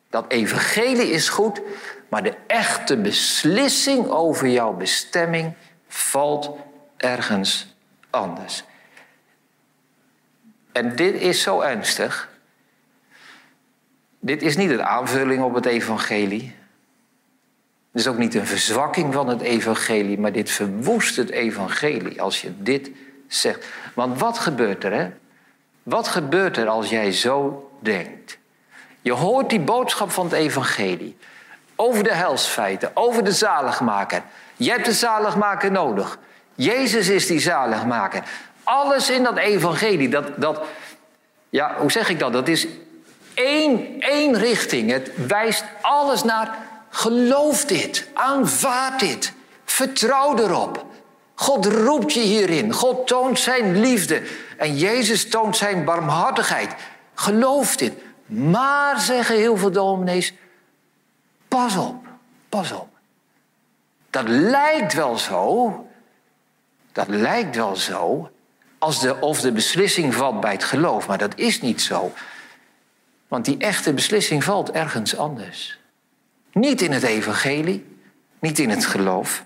dat 0.09 0.31
evangelie 0.31 1.11
is 1.11 1.29
goed. 1.29 1.61
Maar 2.09 2.23
de 2.23 2.35
echte 2.47 2.97
beslissing 2.97 4.07
over 4.07 4.47
jouw 4.47 4.73
bestemming 4.73 5.53
valt 5.87 6.57
ergens 6.97 7.75
anders. 8.09 8.63
En 10.71 10.95
dit 10.95 11.13
is 11.13 11.41
zo 11.41 11.61
ernstig. 11.61 12.29
Dit 14.19 14.41
is 14.41 14.57
niet 14.57 14.69
een 14.69 14.83
aanvulling 14.83 15.43
op 15.43 15.53
het 15.53 15.65
evangelie. 15.65 16.55
Het 17.91 18.01
is 18.01 18.07
ook 18.07 18.17
niet 18.17 18.35
een 18.35 18.47
verzwakking 18.47 19.13
van 19.13 19.27
het 19.27 19.41
evangelie, 19.41 20.19
maar 20.19 20.31
dit 20.31 20.51
verwoest 20.51 21.15
het 21.15 21.29
evangelie 21.29 22.21
als 22.21 22.41
je 22.41 22.61
dit 22.61 22.91
Want 23.93 24.19
wat 24.19 24.37
gebeurt 24.37 24.83
er, 24.83 24.93
hè? 24.93 25.09
Wat 25.83 26.07
gebeurt 26.07 26.57
er 26.57 26.67
als 26.67 26.89
jij 26.89 27.11
zo 27.11 27.69
denkt? 27.79 28.37
Je 29.01 29.11
hoort 29.11 29.49
die 29.49 29.59
boodschap 29.59 30.11
van 30.11 30.25
het 30.25 30.33
evangelie 30.33 31.17
over 31.75 32.03
de 32.03 32.13
helsfeiten, 32.13 32.91
over 32.93 33.23
de 33.23 33.31
zaligmaker. 33.31 34.21
Je 34.55 34.71
hebt 34.71 34.85
de 34.85 34.93
zaligmaker 34.93 35.71
nodig. 35.71 36.19
Jezus 36.55 37.09
is 37.09 37.27
die 37.27 37.39
zaligmaker. 37.39 38.23
Alles 38.63 39.09
in 39.09 39.23
dat 39.23 39.37
evangelie, 39.37 40.09
dat, 40.09 40.27
dat, 40.35 40.61
ja, 41.49 41.75
hoe 41.79 41.91
zeg 41.91 42.09
ik 42.09 42.19
dat? 42.19 42.33
Dat 42.33 42.47
is 42.47 42.67
één, 43.33 43.99
één 43.99 44.37
richting. 44.37 44.91
Het 44.91 45.11
wijst 45.27 45.63
alles 45.81 46.23
naar 46.23 46.57
geloof 46.89 47.65
dit, 47.65 48.07
aanvaard 48.13 48.99
dit, 48.99 49.33
vertrouw 49.65 50.37
erop. 50.37 50.85
God 51.41 51.65
roept 51.65 52.13
je 52.13 52.19
hierin. 52.19 52.71
God 52.71 53.07
toont 53.07 53.39
zijn 53.39 53.79
liefde. 53.79 54.21
En 54.57 54.77
Jezus 54.77 55.29
toont 55.29 55.57
zijn 55.57 55.85
barmhartigheid. 55.85 56.75
Geloof 57.13 57.75
dit. 57.75 57.93
Maar, 58.25 58.99
zeggen 58.99 59.35
heel 59.35 59.57
veel 59.57 59.71
dominees, 59.71 60.33
pas 61.47 61.75
op, 61.75 62.05
pas 62.49 62.71
op. 62.71 62.87
Dat 64.09 64.27
lijkt 64.27 64.93
wel 64.93 65.17
zo, 65.17 65.87
dat 66.91 67.07
lijkt 67.07 67.55
wel 67.55 67.75
zo, 67.75 68.31
als 68.77 68.99
de, 68.99 69.19
of 69.19 69.41
de 69.41 69.51
beslissing 69.51 70.15
valt 70.15 70.39
bij 70.39 70.51
het 70.51 70.63
geloof, 70.63 71.07
maar 71.07 71.17
dat 71.17 71.37
is 71.37 71.61
niet 71.61 71.81
zo. 71.81 72.13
Want 73.27 73.45
die 73.45 73.57
echte 73.57 73.93
beslissing 73.93 74.43
valt 74.43 74.71
ergens 74.71 75.17
anders. 75.17 75.79
Niet 76.51 76.81
in 76.81 76.91
het 76.91 77.03
evangelie, 77.03 77.97
niet 78.39 78.59
in 78.59 78.69
het 78.69 78.85
geloof, 78.85 79.43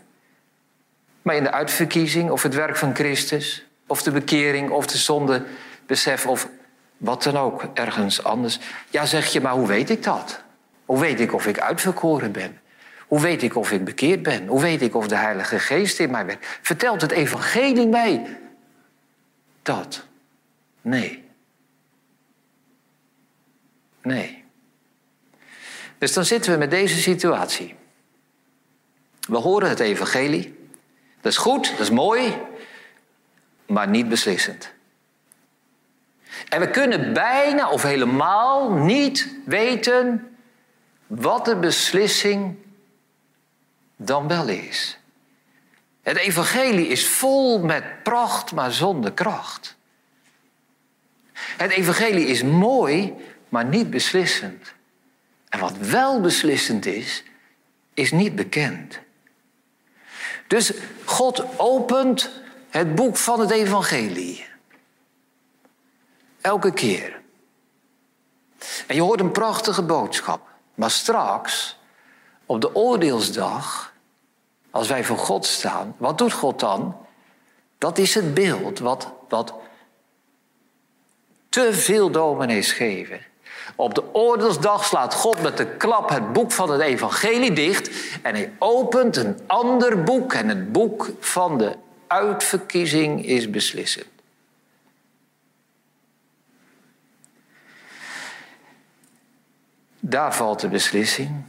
maar 1.25 1.36
in 1.36 1.44
de 1.44 1.51
uitverkiezing 1.51 2.32
of 2.32 2.44
het 2.44 2.53
werk 2.53 2.75
van 2.75 2.96
Christus, 2.96 3.65
of 3.88 4.03
de 4.03 4.12
bekering 4.12 4.70
of 4.70 4.88
de 4.88 4.98
zondebesef 4.98 6.27
of 6.27 6.50
wat 6.98 7.24
dan 7.24 7.38
ook, 7.38 7.65
ergens 7.74 8.24
anders. 8.24 8.60
Ja, 8.89 9.05
zeg 9.05 9.27
je, 9.27 9.41
maar 9.41 9.53
hoe 9.53 9.67
weet 9.67 9.89
ik 9.89 10.03
dat? 10.03 10.44
Hoe 10.86 11.00
weet 11.00 11.20
ik 11.20 11.34
of 11.34 11.48
ik 11.48 11.60
uitverkoren 11.60 12.32
ben? 12.32 12.60
Hoe 13.08 13.22
weet 13.22 13.44
ik 13.44 13.55
of 13.55 13.72
ik 13.72 13.84
bekeerd 13.84 14.24
ben? 14.24 14.48
Hoe 14.48 14.62
weet 14.62 14.82
ik 14.82 14.96
of 14.96 15.08
de 15.08 15.15
Heilige 15.15 15.60
Geest 15.60 16.00
in 16.00 16.12
mij 16.12 16.25
werkt? 16.25 16.60
Vertelt 16.62 17.01
het 17.01 17.12
Evangelie 17.12 17.88
mij 17.88 18.38
dat? 19.62 20.05
Nee. 20.82 21.24
Nee. 24.01 24.44
Dus 25.98 26.13
dan 26.13 26.25
zitten 26.25 26.51
we 26.51 26.58
met 26.58 26.70
deze 26.70 27.01
situatie. 27.01 27.75
We 29.27 29.38
horen 29.38 29.70
het 29.70 29.79
Evangelie. 29.79 30.64
Dat 31.25 31.34
is 31.34 31.39
goed, 31.39 31.70
dat 31.70 31.79
is 31.79 31.89
mooi, 31.89 32.38
maar 33.65 33.88
niet 33.88 34.10
beslissend. 34.10 34.74
En 36.50 36.60
we 36.60 36.70
kunnen 36.70 37.13
bijna 37.13 37.70
of 37.70 37.82
helemaal 37.82 38.72
niet 38.72 39.36
weten 39.46 40.36
wat 41.08 41.46
de 41.46 41.55
beslissing 41.55 42.55
dan 43.96 44.27
wel 44.27 44.48
is. 44.48 45.00
Het 46.01 46.17
evangelie 46.17 46.88
is 46.88 47.08
vol 47.08 47.60
met 47.60 48.03
pracht, 48.03 48.51
maar 48.51 48.72
zonder 48.72 49.13
kracht. 49.13 49.75
Het 51.34 51.72
evangelie 51.72 52.25
is 52.25 52.44
mooi, 52.44 53.13
maar 53.50 53.65
niet 53.65 53.89
beslissend. 53.89 54.74
En 55.50 55.60
wat 55.60 55.77
wel 55.77 56.22
beslissend 56.22 56.86
is, 56.86 57.24
is 57.94 58.12
niet 58.12 58.36
bekend. 58.36 59.03
Dus 60.47 60.73
God 61.05 61.43
opent 61.57 62.29
het 62.69 62.95
boek 62.95 63.17
van 63.17 63.39
het 63.39 63.51
evangelie. 63.51 64.47
Elke 66.41 66.73
keer. 66.73 67.21
En 68.87 68.95
je 68.95 69.01
hoort 69.01 69.19
een 69.19 69.31
prachtige 69.31 69.81
boodschap. 69.81 70.47
Maar 70.75 70.91
straks, 70.91 71.77
op 72.45 72.61
de 72.61 72.75
oordeelsdag, 72.75 73.93
als 74.71 74.87
wij 74.87 75.03
voor 75.03 75.17
God 75.17 75.45
staan, 75.45 75.95
wat 75.97 76.17
doet 76.17 76.33
God 76.33 76.59
dan? 76.59 76.97
Dat 77.77 77.97
is 77.97 78.15
het 78.15 78.33
beeld 78.33 78.79
wat, 78.79 79.11
wat 79.29 79.53
te 81.49 81.73
veel 81.73 82.11
dominees 82.11 82.71
geven. 82.71 83.21
Op 83.75 83.96
de 83.96 84.13
oordeelsdag 84.13 84.86
slaat 84.86 85.13
God 85.13 85.41
met 85.41 85.58
de 85.58 85.65
klap 85.65 86.10
het 86.10 86.34
boek 86.34 86.51
van 86.51 86.72
het 86.72 86.82
evangelie 86.82 87.51
dicht 87.53 87.89
en 88.22 88.36
hij 88.36 88.53
opent 88.60 89.17
een 89.17 89.39
ander 89.46 90.03
boek 90.03 90.34
en 90.34 90.50
het 90.50 90.72
boek 90.72 91.10
van 91.20 91.58
de 91.58 91.75
uitverkiezing 92.08 93.25
is 93.25 93.50
beslissend. 93.50 94.05
Daar 100.00 100.36
valt 100.36 100.60
de 100.60 100.67
beslissing. 100.67 101.44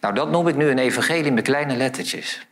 Nou, 0.00 0.14
dat 0.14 0.30
noem 0.30 0.48
ik 0.48 0.56
nu 0.56 0.68
een 0.68 0.78
evangelie 0.78 1.32
met 1.32 1.44
kleine 1.44 1.76
lettertjes. 1.76 2.46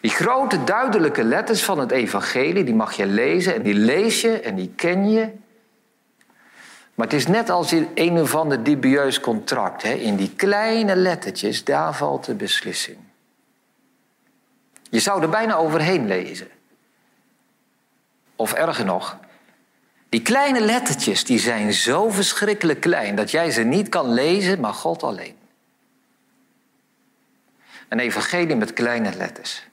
Die 0.00 0.10
grote 0.10 0.64
duidelijke 0.64 1.24
letters 1.24 1.64
van 1.64 1.78
het 1.78 1.90
evangelie, 1.90 2.64
die 2.64 2.74
mag 2.74 2.92
je 2.92 3.06
lezen 3.06 3.54
en 3.54 3.62
die 3.62 3.74
lees 3.74 4.20
je 4.20 4.40
en 4.40 4.54
die 4.54 4.72
ken 4.76 5.10
je. 5.10 5.42
Maar 6.94 7.06
het 7.06 7.16
is 7.16 7.26
net 7.26 7.50
als 7.50 7.72
in 7.72 7.88
een 7.94 8.20
of 8.20 8.34
ander 8.34 8.62
dubieus 8.62 9.20
contract. 9.20 9.82
Hè? 9.82 9.92
In 9.92 10.16
die 10.16 10.34
kleine 10.36 10.96
lettertjes, 10.96 11.64
daar 11.64 11.94
valt 11.94 12.24
de 12.24 12.34
beslissing. 12.34 12.98
Je 14.90 15.00
zou 15.00 15.22
er 15.22 15.28
bijna 15.28 15.54
overheen 15.54 16.06
lezen. 16.06 16.48
Of 18.36 18.52
erger 18.52 18.84
nog, 18.84 19.18
die 20.08 20.22
kleine 20.22 20.60
lettertjes 20.60 21.24
die 21.24 21.38
zijn 21.38 21.72
zo 21.72 22.10
verschrikkelijk 22.10 22.80
klein 22.80 23.16
dat 23.16 23.30
jij 23.30 23.50
ze 23.50 23.62
niet 23.62 23.88
kan 23.88 24.12
lezen, 24.12 24.60
maar 24.60 24.74
God 24.74 25.02
alleen. 25.02 25.36
Een 27.88 27.98
evangelie 27.98 28.56
met 28.56 28.72
kleine 28.72 29.14
letters. 29.16 29.66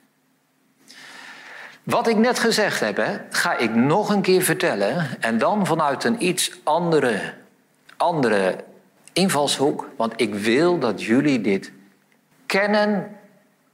Wat 1.82 2.08
ik 2.08 2.16
net 2.16 2.38
gezegd 2.38 2.80
heb, 2.80 2.96
hè, 2.96 3.16
ga 3.30 3.56
ik 3.56 3.74
nog 3.74 4.08
een 4.08 4.22
keer 4.22 4.42
vertellen. 4.42 5.20
En 5.20 5.38
dan 5.38 5.66
vanuit 5.66 6.04
een 6.04 6.26
iets 6.26 6.52
andere, 6.64 7.34
andere 7.96 8.64
invalshoek. 9.12 9.88
Want 9.96 10.12
ik 10.16 10.34
wil 10.34 10.78
dat 10.78 11.02
jullie 11.02 11.40
dit 11.40 11.72
kennen, 12.46 13.16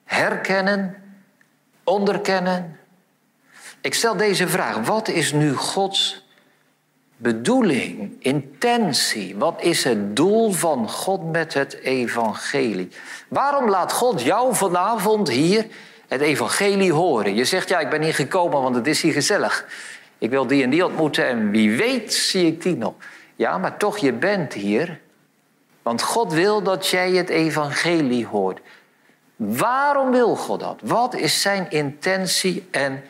herkennen, 0.04 0.96
onderkennen. 1.84 2.78
Ik 3.80 3.94
stel 3.94 4.16
deze 4.16 4.48
vraag. 4.48 4.76
Wat 4.76 5.08
is 5.08 5.32
nu 5.32 5.54
Gods 5.54 6.26
bedoeling, 7.16 8.16
intentie? 8.18 9.36
Wat 9.36 9.62
is 9.62 9.84
het 9.84 10.16
doel 10.16 10.50
van 10.52 10.88
God 10.88 11.32
met 11.32 11.54
het 11.54 11.74
evangelie? 11.74 12.88
Waarom 13.28 13.68
laat 13.68 13.92
God 13.92 14.22
jou 14.22 14.54
vanavond 14.54 15.28
hier 15.28 15.66
het 16.08 16.20
evangelie 16.20 16.92
horen? 16.92 17.34
Je 17.34 17.44
zegt, 17.44 17.68
ja, 17.68 17.78
ik 17.78 17.90
ben 17.90 18.02
hier 18.02 18.14
gekomen, 18.14 18.62
want 18.62 18.74
het 18.74 18.86
is 18.86 19.02
hier 19.02 19.12
gezellig. 19.12 19.66
Ik 20.18 20.30
wil 20.30 20.46
die 20.46 20.62
en 20.62 20.70
die 20.70 20.84
ontmoeten 20.84 21.26
en 21.26 21.50
wie 21.50 21.76
weet 21.76 22.14
zie 22.14 22.46
ik 22.46 22.62
die 22.62 22.76
nog. 22.76 22.94
Ja, 23.36 23.58
maar 23.58 23.76
toch, 23.76 23.98
je 23.98 24.12
bent 24.12 24.52
hier. 24.52 25.00
Want 25.82 26.02
God 26.02 26.32
wil 26.32 26.62
dat 26.62 26.86
jij 26.86 27.10
het 27.12 27.28
evangelie 27.28 28.26
hoort. 28.26 28.60
Waarom 29.36 30.10
wil 30.10 30.36
God 30.36 30.60
dat? 30.60 30.80
Wat 30.82 31.14
is 31.14 31.42
zijn 31.42 31.70
intentie 31.70 32.68
en 32.70 33.02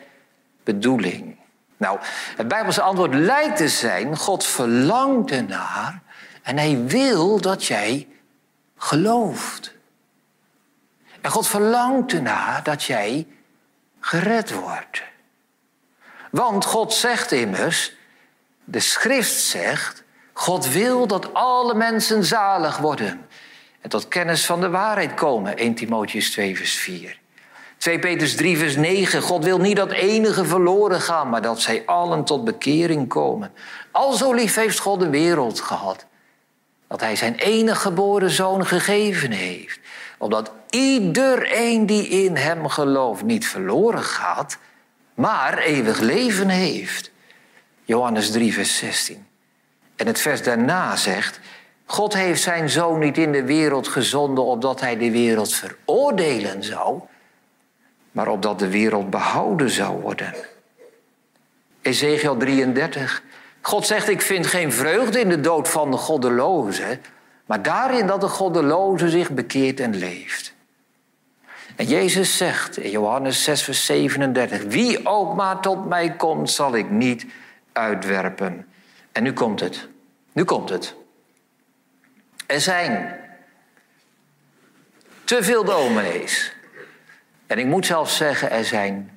bedoeling? 0.63 1.37
Nou, 1.77 1.99
het 2.35 2.47
Bijbelse 2.47 2.81
antwoord 2.81 3.13
lijkt 3.13 3.57
te 3.57 3.67
zijn: 3.67 4.17
God 4.17 4.45
verlangt 4.45 5.31
ernaar 5.31 6.01
en 6.43 6.57
hij 6.57 6.83
wil 6.85 7.41
dat 7.41 7.65
jij 7.65 8.07
gelooft. 8.77 9.73
En 11.21 11.31
God 11.31 11.47
verlangt 11.47 12.13
ernaar 12.13 12.63
dat 12.63 12.83
jij 12.83 13.27
gered 13.99 14.53
wordt. 14.53 15.03
Want 16.31 16.65
God 16.65 16.93
zegt 16.93 17.31
immers, 17.31 17.93
de 18.63 18.79
schrift 18.79 19.41
zegt, 19.41 20.03
God 20.33 20.67
wil 20.71 21.07
dat 21.07 21.33
alle 21.33 21.73
mensen 21.73 22.23
zalig 22.23 22.77
worden 22.77 23.27
en 23.81 23.89
tot 23.89 24.07
kennis 24.07 24.45
van 24.45 24.61
de 24.61 24.69
waarheid 24.69 25.13
komen. 25.13 25.57
1 25.57 25.75
Timotheus 25.75 26.31
2 26.31 26.57
vers 26.57 26.73
4. 26.73 27.19
2 27.77 27.99
Petrus 27.99 28.35
3 28.35 28.57
vers 28.57 28.75
9. 28.75 29.21
God 29.21 29.43
wil 29.43 29.57
niet 29.57 29.75
dat 29.75 29.91
enige 29.91 30.45
verloren 30.45 31.01
gaan, 31.01 31.29
maar 31.29 31.41
dat 31.41 31.61
zij 31.61 31.83
allen 31.85 32.23
tot 32.23 32.43
bekering 32.43 33.07
komen. 33.07 33.51
Al 33.91 34.13
zo 34.13 34.33
lief 34.33 34.55
heeft 34.55 34.79
God 34.79 34.99
de 34.99 35.09
wereld 35.09 35.59
gehad. 35.59 36.05
Dat 36.87 36.99
hij 37.01 37.15
zijn 37.15 37.35
enige 37.35 37.79
geboren 37.79 38.29
zoon 38.29 38.65
gegeven 38.65 39.31
heeft. 39.31 39.79
Opdat 40.21 40.51
iedereen 40.69 41.85
die 41.85 42.07
in 42.07 42.35
hem 42.35 42.67
gelooft 42.67 43.23
niet 43.23 43.47
verloren 43.47 44.03
gaat, 44.03 44.57
maar 45.13 45.57
eeuwig 45.57 45.99
leven 45.99 46.49
heeft. 46.49 47.11
Johannes 47.83 48.31
3 48.31 48.53
vers 48.53 48.77
16. 48.77 49.27
En 49.95 50.07
het 50.07 50.19
vers 50.19 50.43
daarna 50.43 50.95
zegt, 50.95 51.39
God 51.85 52.13
heeft 52.13 52.41
zijn 52.41 52.69
zoon 52.69 52.99
niet 52.99 53.17
in 53.17 53.31
de 53.31 53.43
wereld 53.43 53.87
gezonden 53.87 54.43
opdat 54.43 54.81
hij 54.81 54.97
de 54.97 55.11
wereld 55.11 55.53
veroordelen 55.53 56.63
zou, 56.63 56.99
maar 58.11 58.27
opdat 58.27 58.59
de 58.59 58.69
wereld 58.69 59.09
behouden 59.09 59.69
zou 59.69 60.01
worden. 60.01 60.33
Ezekiel 61.81 62.37
33. 62.37 63.23
God 63.61 63.85
zegt, 63.85 64.09
ik 64.09 64.21
vind 64.21 64.47
geen 64.47 64.73
vreugde 64.73 65.19
in 65.19 65.29
de 65.29 65.39
dood 65.39 65.69
van 65.69 65.91
de 65.91 65.97
goddeloze, 65.97 66.99
maar 67.49 67.61
daarin 67.61 68.07
dat 68.07 68.21
de 68.21 68.27
goddeloze 68.27 69.09
zich 69.09 69.31
bekeert 69.31 69.79
en 69.79 69.95
leeft. 69.95 70.53
En 71.75 71.85
Jezus 71.85 72.37
zegt 72.37 72.77
in 72.77 72.89
Johannes 72.89 73.43
6, 73.43 73.63
vers 73.63 73.85
37, 73.85 74.63
wie 74.63 75.05
ook 75.05 75.35
maar 75.35 75.59
tot 75.59 75.85
mij 75.85 76.15
komt, 76.15 76.51
zal 76.51 76.75
ik 76.75 76.89
niet 76.89 77.25
uitwerpen. 77.71 78.67
En 79.11 79.23
nu 79.23 79.33
komt 79.33 79.59
het. 79.59 79.87
Nu 80.31 80.43
komt 80.43 80.69
het. 80.69 80.95
Er 82.45 82.61
zijn 82.61 83.19
te 85.23 85.43
veel 85.43 85.63
dominees. 85.63 86.55
En 87.47 87.57
ik 87.59 87.65
moet 87.65 87.85
zelfs 87.85 88.17
zeggen, 88.17 88.51
er 88.51 88.65
zijn 88.65 89.11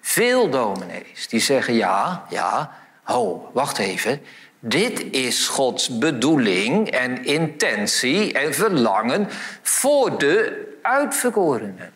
veel 0.00 0.50
dominees 0.50 1.28
die 1.28 1.40
zeggen: 1.40 1.74
ja, 1.74 2.24
ja, 2.28 2.76
ho, 3.02 3.50
wacht 3.52 3.78
even. 3.78 4.20
Dit 4.60 5.12
is 5.12 5.48
Gods 5.48 5.98
bedoeling 5.98 6.90
en 6.90 7.24
intentie 7.24 8.32
en 8.32 8.54
verlangen 8.54 9.26
voor 9.62 10.18
de 10.18 10.78
uitverkorenen. 10.82 11.92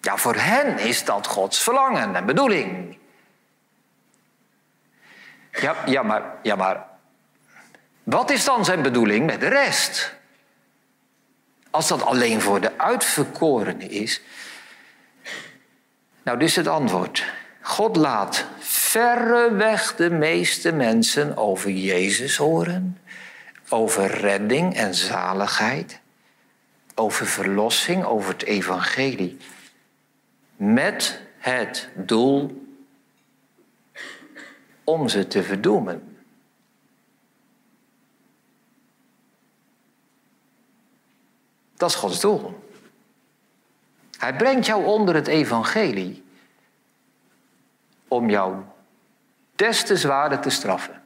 Ja, 0.00 0.16
voor 0.16 0.34
hen 0.34 0.78
is 0.78 1.04
dat 1.04 1.26
Gods 1.26 1.62
verlangen 1.62 2.14
en 2.14 2.26
bedoeling. 2.26 2.98
Ja, 5.52 5.76
ja, 5.86 6.02
maar, 6.02 6.22
ja, 6.42 6.56
maar 6.56 6.86
wat 8.02 8.30
is 8.30 8.44
dan 8.44 8.64
zijn 8.64 8.82
bedoeling 8.82 9.26
met 9.26 9.40
de 9.40 9.48
rest? 9.48 10.14
Als 11.70 11.88
dat 11.88 12.02
alleen 12.02 12.40
voor 12.40 12.60
de 12.60 12.78
uitverkorenen 12.78 13.90
is. 13.90 14.20
Nou, 16.22 16.44
is 16.44 16.56
het 16.56 16.66
antwoord. 16.66 17.24
God 17.70 17.96
laat 17.96 18.44
verreweg 18.58 19.96
de 19.96 20.10
meeste 20.10 20.72
mensen 20.72 21.36
over 21.36 21.70
Jezus 21.70 22.36
horen, 22.36 22.98
over 23.68 24.06
redding 24.06 24.76
en 24.76 24.94
zaligheid, 24.94 26.00
over 26.94 27.26
verlossing, 27.26 28.04
over 28.04 28.32
het 28.32 28.42
evangelie, 28.42 29.36
met 30.56 31.20
het 31.38 31.88
doel 31.94 32.66
om 34.84 35.08
ze 35.08 35.26
te 35.26 35.42
verdoemen. 35.42 36.16
Dat 41.76 41.90
is 41.90 41.96
Gods 41.96 42.20
doel. 42.20 42.68
Hij 44.18 44.36
brengt 44.36 44.66
jou 44.66 44.84
onder 44.84 45.14
het 45.14 45.26
evangelie 45.26 46.28
om 48.10 48.30
jou 48.30 48.54
des 49.54 49.84
te 49.84 49.96
zwaarder 49.96 50.40
te 50.40 50.50
straffen. 50.50 51.02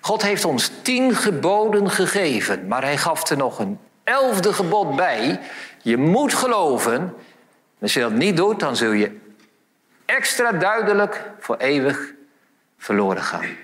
God 0.00 0.22
heeft 0.22 0.44
ons 0.44 0.70
tien 0.82 1.14
geboden 1.14 1.90
gegeven, 1.90 2.66
maar 2.66 2.82
hij 2.82 2.96
gaf 2.96 3.30
er 3.30 3.36
nog 3.36 3.58
een 3.58 3.78
elfde 4.04 4.52
gebod 4.52 4.96
bij. 4.96 5.40
Je 5.82 5.96
moet 5.96 6.34
geloven. 6.34 7.14
Als 7.80 7.94
je 7.94 8.00
dat 8.00 8.12
niet 8.12 8.36
doet, 8.36 8.60
dan 8.60 8.76
zul 8.76 8.92
je 8.92 9.18
extra 10.04 10.52
duidelijk 10.52 11.30
voor 11.38 11.56
eeuwig 11.56 12.12
verloren 12.78 13.22
gaan. 13.22 13.56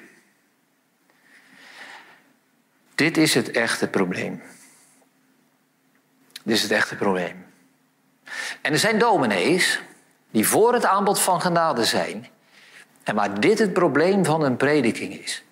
Dit 2.95 3.17
is 3.17 3.35
het 3.35 3.51
echte 3.51 3.89
probleem. 3.89 4.43
Dit 6.43 6.57
is 6.57 6.63
het 6.63 6.71
echte 6.71 6.97
probleem. 6.97 7.47
En 8.61 8.73
er 8.73 8.79
zijn 8.79 8.99
dominees 8.99 9.81
die 10.31 10.49
voor 10.49 10.73
het 10.73 10.85
aanbod 10.85 11.21
van 11.21 11.41
genade 11.41 11.85
zijn. 11.85 12.27
En 13.03 13.15
waar 13.15 13.41
dit 13.41 13.59
het 13.59 13.73
probleem 13.73 14.25
van 14.25 14.43
een 14.43 14.57
prediking 14.57 15.15
is. 15.15 15.45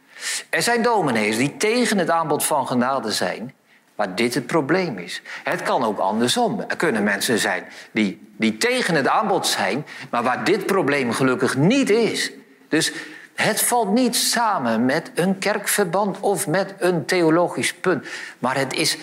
Er 0.51 0.63
zijn 0.63 0.83
dominees 0.83 1.37
die 1.37 1.57
tegen 1.57 1.99
het 1.99 2.11
aanbod 2.11 2.45
van 2.45 2.67
genade 2.67 3.13
zijn. 3.13 3.55
Waar 3.95 4.15
dit 4.15 4.35
het 4.35 4.47
probleem 4.47 4.99
is. 4.99 5.23
Het 5.45 5.63
kan 5.63 5.85
ook 5.85 5.99
andersom. 5.99 6.65
Er 6.69 6.77
kunnen 6.77 7.03
mensen 7.03 7.39
zijn 7.39 7.65
die, 7.91 8.29
die 8.37 8.57
tegen 8.57 8.95
het 8.95 9.09
aanbod 9.09 9.47
zijn, 9.47 9.87
maar 10.11 10.23
waar 10.23 10.45
dit 10.45 10.67
probleem 10.67 11.13
gelukkig 11.13 11.57
niet 11.57 11.91
is. 11.91 12.33
Dus 12.69 12.93
het 13.35 13.61
valt 13.63 13.93
niet 13.93 14.17
samen 14.17 14.85
met 14.85 15.11
een 15.15 15.39
kerkverband 15.39 16.21
of 16.21 16.47
met 16.47 16.75
een 16.79 17.05
theologisch 17.05 17.75
punt. 17.75 18.07
Maar 18.39 18.57
het 18.57 18.73
is 18.73 18.99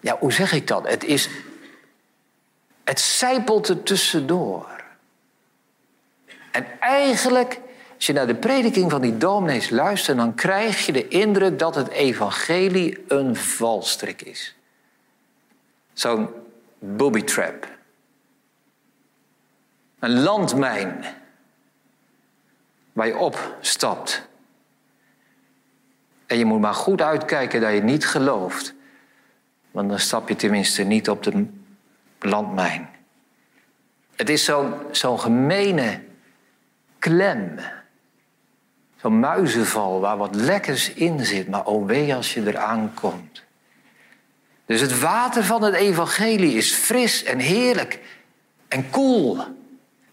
ja, 0.00 0.16
hoe 0.18 0.32
zeg 0.32 0.52
ik 0.52 0.66
dat? 0.66 0.88
Het 0.88 1.04
is. 1.04 1.28
Het 2.84 3.00
zijpelt 3.00 3.68
er 3.68 3.82
tussendoor. 3.82 4.66
En 6.58 6.80
eigenlijk, 6.80 7.60
als 7.94 8.06
je 8.06 8.12
naar 8.12 8.26
de 8.26 8.34
prediking 8.34 8.90
van 8.90 9.00
die 9.00 9.16
dominees 9.16 9.70
luistert, 9.70 10.16
dan 10.16 10.34
krijg 10.34 10.86
je 10.86 10.92
de 10.92 11.08
indruk 11.08 11.58
dat 11.58 11.74
het 11.74 11.88
evangelie 11.88 13.04
een 13.08 13.36
valstrik 13.36 14.22
is. 14.22 14.56
Zo'n 15.92 16.28
booby 16.78 17.22
trap. 17.22 17.68
Een 19.98 20.20
landmijn. 20.20 21.04
waar 22.92 23.06
je 23.06 23.16
opstapt. 23.16 24.28
En 26.26 26.38
je 26.38 26.44
moet 26.44 26.60
maar 26.60 26.74
goed 26.74 27.00
uitkijken 27.00 27.60
dat 27.60 27.72
je 27.72 27.82
niet 27.82 28.06
gelooft. 28.06 28.74
Want 29.70 29.88
dan 29.88 29.98
stap 29.98 30.28
je 30.28 30.36
tenminste 30.36 30.82
niet 30.82 31.08
op 31.08 31.22
de 31.22 31.46
landmijn. 32.18 32.88
Het 34.16 34.28
is 34.28 34.44
zo'n 34.44 34.74
zo'n 34.90 35.20
gemene 35.20 36.06
klem. 36.98 37.58
Zo'n 39.00 39.18
muizenval 39.18 40.00
waar 40.00 40.16
wat 40.16 40.34
lekkers 40.34 40.92
in 40.92 41.24
zit. 41.24 41.48
Maar 41.48 41.64
oh 41.64 41.86
wee 41.86 42.14
als 42.14 42.34
je 42.34 42.46
eraan 42.46 42.92
komt. 42.94 43.42
Dus 44.66 44.80
het 44.80 45.00
water 45.00 45.44
van 45.44 45.62
het 45.62 45.74
evangelie 45.74 46.54
is 46.54 46.72
fris 46.72 47.24
en 47.24 47.38
heerlijk 47.38 48.00
en 48.68 48.90
koel. 48.90 49.38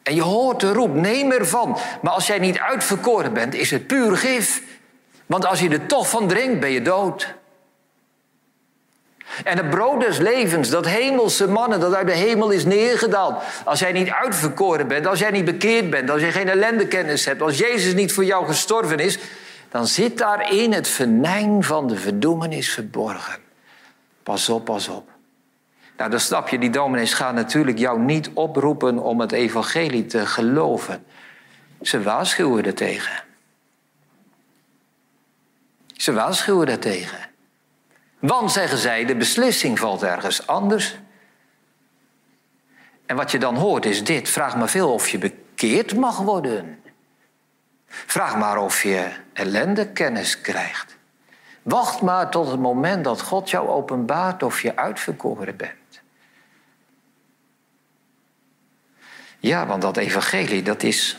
En 0.04 0.16
je 0.16 0.22
hoort 0.22 0.60
de 0.60 0.74
roep, 0.74 0.94
neem 0.94 1.32
ervan. 1.32 1.78
Maar 2.02 2.14
als 2.14 2.28
jij 2.28 2.40
niet 2.40 2.60
uitverkoren 2.60 3.34
bent, 3.34 3.54
is 3.54 3.72
het 3.72 3.88
puur 3.88 4.18
gif. 4.18 4.62
Want 5.26 5.46
als 5.46 5.60
je 5.60 5.70
er 5.70 5.86
toch 5.86 6.10
van 6.10 6.28
drinkt, 6.28 6.60
ben 6.60 6.72
je 6.72 6.82
dood. 6.82 7.34
En 9.44 9.58
het 9.58 9.70
brood 9.70 10.02
des 10.02 10.18
levens, 10.18 10.70
dat 10.70 10.86
hemelse 10.86 11.48
mannen 11.48 11.80
dat 11.80 11.94
uit 11.94 12.08
de 12.08 12.14
hemel 12.14 12.50
is 12.50 12.66
neergedaald. 12.66 13.44
Als 13.64 13.80
jij 13.80 13.92
niet 13.92 14.10
uitverkoren 14.10 14.88
bent, 14.88 15.08
als 15.08 15.20
jij 15.20 15.32
niet 15.32 15.46
bekeerd 15.46 15.90
bent, 15.90 16.10
als 16.10 16.22
je 16.22 16.32
geen 16.32 16.50
ellendekennis 16.50 17.26
hebt, 17.26 17.42
als 17.42 17.58
Jezus 17.58 17.94
niet 17.94 18.14
voor 18.14 18.26
jou 18.26 18.46
gestorven 18.46 19.00
is, 19.00 19.18
dan 19.70 19.88
zit 19.88 20.18
daarin 20.18 20.74
het 20.74 20.88
venijn 20.88 21.64
van 21.64 21.88
de 21.88 21.98
verdoemenis 21.98 22.70
verborgen. 22.70 23.36
Pas 24.24 24.50
op, 24.50 24.66
pas 24.66 24.88
op. 24.88 25.10
Nou, 25.98 26.10
dan 26.10 26.20
snap 26.20 26.50
je, 26.50 26.60
die 26.60 26.70
dominees 26.70 27.14
gaan 27.14 27.36
natuurlijk 27.36 27.78
jou 27.78 28.00
niet 28.00 28.30
oproepen 28.34 29.00
om 29.00 29.20
het 29.20 29.32
evangelie 29.32 30.06
te 30.06 30.26
geloven. 30.26 31.06
Ze 31.82 32.02
waarschuwen 32.02 32.76
tegen. 32.76 33.24
Ze 35.94 36.14
waarschuwen 36.14 36.80
tegen. 36.80 37.35
Want, 38.28 38.52
zeggen 38.52 38.78
zij, 38.78 39.06
de 39.06 39.16
beslissing 39.16 39.80
valt 39.80 40.04
ergens 40.04 40.48
anders. 40.48 40.98
En 43.06 43.16
wat 43.16 43.32
je 43.32 43.40
dan 43.40 43.56
hoort 43.56 43.86
is 43.86 44.04
dit. 44.04 44.30
Vraag 44.30 44.56
maar 44.56 44.70
veel 44.70 44.94
of 44.94 45.10
je 45.10 45.18
bekeerd 45.18 45.96
mag 45.96 46.18
worden. 46.18 46.82
Vraag 47.88 48.38
maar 48.38 48.58
of 48.58 48.84
je 48.84 49.12
ellende 49.34 49.88
kennis 49.88 50.42
krijgt. 50.42 50.98
Wacht 51.62 52.02
maar 52.02 52.30
tot 52.30 52.48
het 52.48 52.60
moment 52.60 53.04
dat 53.04 53.22
God 53.22 53.50
jou 53.50 53.68
openbaart 53.68 54.44
of 54.44 54.62
je 54.62 54.76
uitverkoren 54.76 55.56
bent. 55.56 56.02
Ja, 59.40 59.66
want 59.66 59.82
dat 59.82 59.98
evangelie, 59.98 60.64
dat 60.64 60.84
is. 60.84 61.18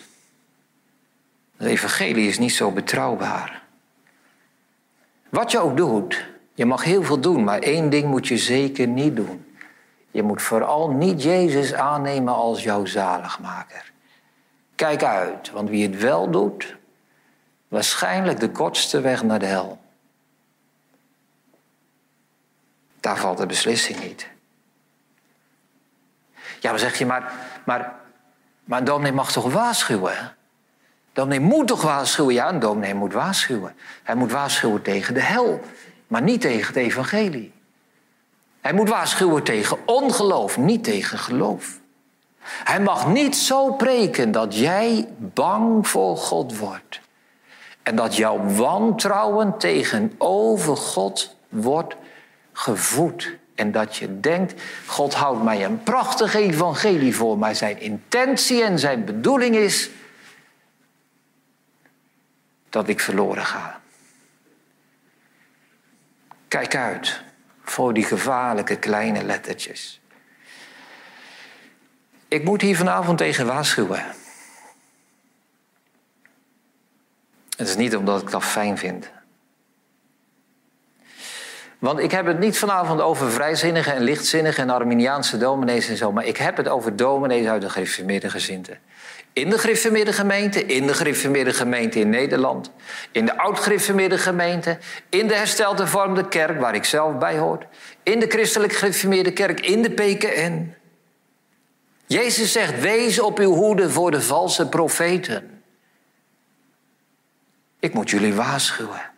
Dat 1.57 1.69
evangelie 1.69 2.29
is 2.29 2.39
niet 2.39 2.55
zo 2.55 2.71
betrouwbaar. 2.71 3.63
Wat 5.29 5.51
je 5.51 5.59
ook 5.59 5.77
doet, 5.77 6.35
je 6.57 6.67
mag 6.67 6.85
heel 6.85 7.03
veel 7.03 7.21
doen, 7.21 7.45
maar 7.45 7.59
één 7.59 7.91
ding 7.91 8.09
moet 8.09 8.29
je 8.29 8.37
zeker 8.37 8.87
niet 8.87 9.17
doen. 9.17 9.55
Je 10.11 10.23
moet 10.23 10.43
vooral 10.43 10.91
niet 10.91 11.23
Jezus 11.23 11.75
aannemen 11.75 12.35
als 12.35 12.63
jouw 12.63 12.85
zaligmaker. 12.85 13.93
Kijk 14.75 15.03
uit, 15.03 15.51
want 15.51 15.69
wie 15.69 15.89
het 15.89 16.01
wel 16.01 16.31
doet, 16.31 16.77
waarschijnlijk 17.69 18.41
de 18.41 18.51
kortste 18.51 19.01
weg 19.01 19.23
naar 19.23 19.39
de 19.39 19.47
hel. 19.47 19.79
Daar 23.01 23.19
valt 23.19 23.39
de 23.39 23.47
beslissing 23.47 24.01
niet. 24.01 24.29
Ja, 26.61 26.71
dan 26.71 26.79
zeg 26.79 26.99
je, 26.99 27.07
maar, 27.07 27.33
maar, 27.65 27.95
maar 28.65 28.79
een 28.79 28.85
dominee 28.85 29.13
mag 29.13 29.33
toch 29.33 29.53
waarschuwen? 29.53 30.37
Dominee 31.13 31.41
moet 31.41 31.67
toch 31.67 31.83
waarschuwen? 31.83 32.35
Ja, 32.35 32.49
een 32.49 32.59
dominee 32.59 32.95
moet 32.95 33.13
waarschuwen. 33.13 33.77
Hij 34.03 34.15
moet 34.15 34.33
waarschuwen 34.33 34.83
tegen 34.83 35.15
de 35.15 35.23
hel, 35.23 35.61
maar 36.07 36.23
niet 36.23 36.41
tegen 36.41 36.67
het 36.67 36.77
evangelie. 36.77 37.53
Hij 38.61 38.73
moet 38.73 38.89
waarschuwen 38.89 39.43
tegen 39.43 39.79
ongeloof, 39.87 40.59
niet 40.59 40.85
tegen 40.85 41.19
geloof. 41.19 41.81
Hij 42.41 42.81
mag 42.81 43.09
niet 43.09 43.37
zo 43.37 43.73
preken 43.73 44.33
dat 44.33 44.59
jij 44.59 45.09
bang 45.19 45.89
voor 45.89 46.17
God 46.17 46.59
wordt. 46.59 47.01
En 47.83 47.97
dat 47.97 48.17
jouw 48.17 48.45
wantrouwen 48.45 49.59
tegenover 49.59 50.77
God 50.77 51.37
wordt 51.49 51.97
gevoed. 52.53 53.37
En 53.55 53.73
dat 53.73 53.97
je 53.97 54.21
denkt, 54.21 54.63
God 54.87 55.15
houdt 55.15 55.43
mij 55.43 55.65
een 55.65 55.83
prachtig 55.83 56.35
evangelie 56.35 57.17
voor, 57.17 57.39
maar 57.39 57.55
zijn 57.55 57.81
intentie 57.81 58.63
en 58.63 58.79
zijn 58.79 59.05
bedoeling 59.05 59.57
is 59.57 59.91
dat 62.71 62.89
ik 62.89 63.01
verloren 63.01 63.45
ga. 63.45 63.81
Kijk 66.57 66.77
uit 66.77 67.23
voor 67.65 67.95
die 67.95 68.05
gevaarlijke 68.05 68.77
kleine 68.77 69.25
lettertjes. 69.25 70.01
Ik 72.29 72.45
moet 72.45 72.61
hier 72.61 72.77
vanavond 72.77 73.19
tegen 73.19 73.47
waarschuwen. 73.47 74.05
Het 77.57 77.69
is 77.69 77.77
niet 77.77 77.97
omdat 77.97 78.23
ik 78.23 78.31
dat 78.31 78.45
fijn 78.45 78.79
vind. 78.79 79.11
Want 81.79 81.99
ik 81.99 82.11
heb 82.11 82.27
het 82.27 82.39
niet 82.39 82.59
vanavond 82.59 83.01
over 83.01 83.31
vrijzinnige 83.31 83.91
en 83.91 84.03
lichtzinnige 84.03 84.61
en 84.61 84.71
Arminiaanse 84.71 85.39
dominees 85.39 85.89
en 85.89 85.97
zo, 85.97 86.13
maar 86.13 86.25
ik 86.25 86.37
heb 86.37 86.57
het 86.57 86.69
over 86.69 86.97
dominees 86.97 87.47
uit 87.47 87.63
de 87.63 87.71
gereformeerde 87.71 88.31
gezinten. 88.31 88.79
In 89.37 89.51
de 89.51 89.59
gereformeerde 89.59 90.13
gemeente, 90.13 90.65
in 90.65 90.87
de 90.87 90.95
gereformeerde 90.95 91.53
gemeente 91.53 91.99
in 91.99 92.09
Nederland, 92.09 92.71
in 93.13 93.27
de 93.27 93.39
oud-gereformeerde 93.39 94.19
gemeente, 94.19 94.79
in 95.09 95.27
de 95.29 95.35
herstelde 95.35 95.87
vormde 95.87 96.29
kerk 96.29 96.61
waar 96.61 96.75
ik 96.75 96.85
zelf 96.85 97.19
bij 97.19 97.39
hoor, 97.39 97.67
in 98.03 98.21
de 98.21 98.27
christelijk 98.27 98.73
gereformeerde 98.73 99.33
kerk, 99.33 99.61
in 99.61 99.83
de 99.83 99.91
PKN. 99.91 100.75
Jezus 102.07 102.53
zegt: 102.53 102.81
wees 102.81 103.21
op 103.21 103.39
uw 103.39 103.53
hoede 103.53 103.91
voor 103.91 104.11
de 104.11 104.21
valse 104.21 104.69
profeten. 104.69 105.63
Ik 107.81 107.95
moet 107.95 108.11
jullie 108.11 108.35
waarschuwen. 108.35 109.11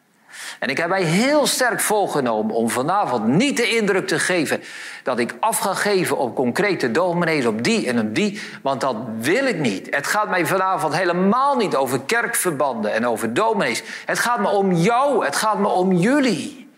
En 0.59 0.69
ik 0.69 0.77
heb 0.77 0.89
mij 0.89 1.03
heel 1.03 1.47
sterk 1.47 1.81
voorgenomen 1.81 2.55
om 2.55 2.71
vanavond 2.71 3.27
niet 3.27 3.57
de 3.57 3.77
indruk 3.77 4.07
te 4.07 4.19
geven 4.19 4.63
dat 5.03 5.19
ik 5.19 5.35
af 5.41 5.59
ga 5.59 5.75
geven 5.75 6.19
op 6.19 6.35
concrete 6.35 6.91
dominees, 6.91 7.47
op 7.47 7.65
die 7.65 7.87
en 7.87 8.01
op 8.01 8.15
die, 8.15 8.41
want 8.63 8.81
dat 8.81 8.97
wil 9.19 9.47
ik 9.47 9.59
niet. 9.59 9.95
Het 9.95 10.07
gaat 10.07 10.29
mij 10.29 10.47
vanavond 10.47 10.97
helemaal 10.97 11.57
niet 11.57 11.77
over 11.77 12.01
kerkverbanden 12.01 12.93
en 12.93 13.07
over 13.07 13.35
dominees. 13.35 13.83
Het 14.05 14.19
gaat 14.19 14.41
me 14.41 14.49
om 14.49 14.73
jou, 14.73 15.25
het 15.25 15.37
gaat 15.37 15.59
me 15.59 15.69
om 15.69 15.93
jullie. 15.93 16.69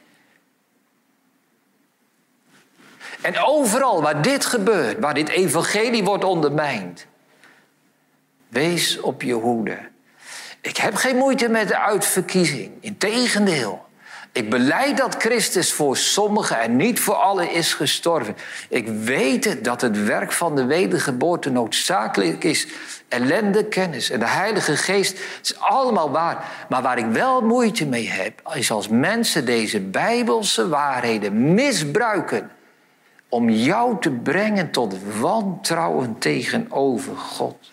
En 3.20 3.38
overal 3.38 4.02
waar 4.02 4.22
dit 4.22 4.44
gebeurt, 4.44 4.98
waar 4.98 5.14
dit 5.14 5.28
evangelie 5.28 6.04
wordt 6.04 6.24
ondermijnd, 6.24 7.06
wees 8.48 9.00
op 9.00 9.22
je 9.22 9.34
hoede. 9.34 9.89
Ik 10.60 10.76
heb 10.76 10.94
geen 10.94 11.16
moeite 11.16 11.48
met 11.48 11.68
de 11.68 11.78
uitverkiezing. 11.78 12.70
Integendeel. 12.80 13.88
Ik 14.32 14.50
beleid 14.50 14.96
dat 14.96 15.14
Christus 15.18 15.72
voor 15.72 15.96
sommigen 15.96 16.60
en 16.60 16.76
niet 16.76 17.00
voor 17.00 17.14
allen 17.14 17.50
is 17.50 17.74
gestorven. 17.74 18.36
Ik 18.68 18.88
weet 18.88 19.64
dat 19.64 19.80
het 19.80 20.04
werk 20.04 20.32
van 20.32 20.56
de 20.56 20.64
wedergeboorte 20.64 21.50
noodzakelijk 21.50 22.44
is. 22.44 22.66
Ellende, 23.08 23.64
kennis 23.64 24.10
en 24.10 24.18
de 24.18 24.28
Heilige 24.28 24.76
Geest. 24.76 25.18
Het 25.18 25.38
is 25.42 25.60
allemaal 25.60 26.10
waar. 26.10 26.66
Maar 26.68 26.82
waar 26.82 26.98
ik 26.98 27.06
wel 27.06 27.40
moeite 27.40 27.86
mee 27.86 28.08
heb, 28.08 28.50
is 28.54 28.70
als 28.70 28.88
mensen 28.88 29.44
deze 29.44 29.80
bijbelse 29.80 30.68
waarheden 30.68 31.54
misbruiken. 31.54 32.50
om 33.28 33.50
jou 33.50 34.00
te 34.00 34.10
brengen 34.10 34.70
tot 34.70 34.96
wantrouwen 35.20 36.18
tegenover 36.18 37.16
God. 37.16 37.69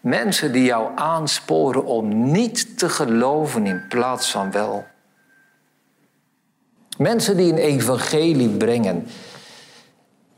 Mensen 0.00 0.52
die 0.52 0.64
jou 0.64 0.90
aansporen 0.94 1.84
om 1.84 2.30
niet 2.30 2.78
te 2.78 2.88
geloven 2.88 3.66
in 3.66 3.86
plaats 3.88 4.30
van 4.30 4.50
wel. 4.50 4.84
Mensen 6.98 7.36
die 7.36 7.52
een 7.52 7.58
evangelie 7.58 8.48
brengen 8.48 9.06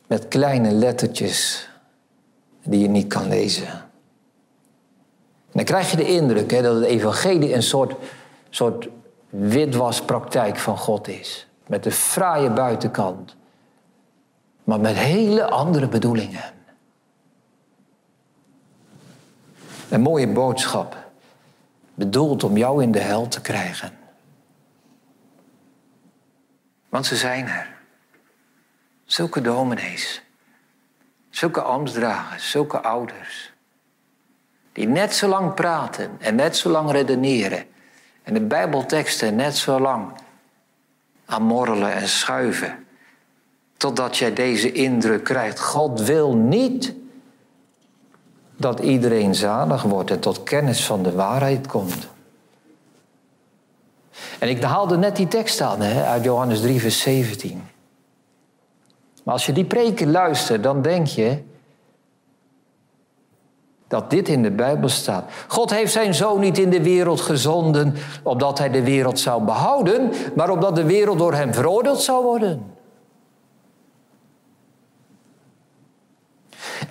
met 0.06 0.28
kleine 0.28 0.70
lettertjes 0.70 1.68
die 2.64 2.80
je 2.80 2.88
niet 2.88 3.06
kan 3.06 3.28
lezen. 3.28 3.66
En 3.66 5.58
dan 5.58 5.64
krijg 5.64 5.90
je 5.90 5.96
de 5.96 6.14
indruk 6.14 6.50
hè, 6.50 6.62
dat 6.62 6.74
het 6.74 6.84
evangelie 6.84 7.54
een 7.54 7.62
soort, 7.62 7.94
soort 8.50 8.88
witwaspraktijk 9.28 10.58
van 10.58 10.78
God 10.78 11.08
is. 11.08 11.48
Met 11.66 11.82
de 11.82 11.90
fraaie 11.90 12.50
buitenkant. 12.50 13.36
Maar 14.64 14.80
met 14.80 14.96
hele 14.96 15.50
andere 15.50 15.88
bedoelingen. 15.88 16.61
Een 19.92 20.00
mooie 20.00 20.28
boodschap. 20.28 20.96
Bedoeld 21.94 22.44
om 22.44 22.56
jou 22.56 22.82
in 22.82 22.92
de 22.92 22.98
hel 22.98 23.28
te 23.28 23.40
krijgen. 23.40 23.98
Want 26.88 27.06
ze 27.06 27.16
zijn 27.16 27.46
er. 27.46 27.74
Zulke 29.04 29.40
dominees. 29.40 30.22
Zulke 31.30 31.60
ambtsdragers, 31.62 32.50
zulke 32.50 32.80
ouders. 32.80 33.52
Die 34.72 34.88
net 34.88 35.14
zo 35.14 35.28
lang 35.28 35.54
praten 35.54 36.16
en 36.18 36.34
net 36.34 36.56
zo 36.56 36.70
lang 36.70 36.90
redeneren. 36.90 37.64
En 38.22 38.34
de 38.34 38.40
Bijbelteksten 38.40 39.34
net 39.34 39.56
zo 39.56 39.80
lang 39.80 40.12
aan 41.24 41.42
morrelen 41.42 41.92
en 41.92 42.08
schuiven. 42.08 42.86
Totdat 43.76 44.16
jij 44.16 44.32
deze 44.32 44.72
indruk 44.72 45.24
krijgt. 45.24 45.60
God 45.60 46.00
wil 46.00 46.36
niet 46.36 46.94
dat 48.62 48.80
iedereen 48.80 49.34
zalig 49.34 49.82
wordt 49.82 50.10
en 50.10 50.20
tot 50.20 50.42
kennis 50.42 50.84
van 50.84 51.02
de 51.02 51.12
waarheid 51.12 51.66
komt. 51.66 52.08
En 54.38 54.48
ik 54.48 54.62
haalde 54.62 54.96
net 54.96 55.16
die 55.16 55.28
tekst 55.28 55.60
aan 55.60 55.80
hè, 55.80 56.04
uit 56.04 56.24
Johannes 56.24 56.60
3, 56.60 56.80
vers 56.80 57.00
17. 57.00 57.62
Maar 59.22 59.34
als 59.34 59.46
je 59.46 59.52
die 59.52 59.64
preken 59.64 60.10
luistert, 60.10 60.62
dan 60.62 60.82
denk 60.82 61.06
je 61.06 61.42
dat 63.88 64.10
dit 64.10 64.28
in 64.28 64.42
de 64.42 64.50
Bijbel 64.50 64.88
staat. 64.88 65.24
God 65.48 65.70
heeft 65.70 65.92
zijn 65.92 66.14
zoon 66.14 66.40
niet 66.40 66.58
in 66.58 66.70
de 66.70 66.82
wereld 66.82 67.20
gezonden 67.20 67.94
opdat 68.22 68.58
hij 68.58 68.70
de 68.70 68.82
wereld 68.82 69.20
zou 69.20 69.42
behouden, 69.42 70.12
maar 70.34 70.50
opdat 70.50 70.76
de 70.76 70.84
wereld 70.84 71.18
door 71.18 71.34
hem 71.34 71.54
veroordeeld 71.54 72.00
zou 72.00 72.24
worden. 72.24 72.72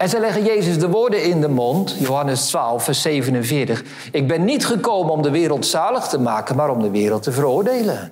En 0.01 0.09
ze 0.09 0.19
leggen 0.19 0.43
Jezus 0.43 0.79
de 0.79 0.89
woorden 0.89 1.23
in 1.23 1.41
de 1.41 1.47
mond, 1.47 1.95
Johannes 1.99 2.47
12, 2.47 2.83
vers 2.83 3.01
47. 3.01 3.83
Ik 4.11 4.27
ben 4.27 4.45
niet 4.45 4.65
gekomen 4.65 5.13
om 5.13 5.21
de 5.21 5.31
wereld 5.31 5.65
zalig 5.65 6.07
te 6.07 6.19
maken, 6.19 6.55
maar 6.55 6.69
om 6.69 6.81
de 6.81 6.89
wereld 6.89 7.23
te 7.23 7.31
veroordelen. 7.31 8.11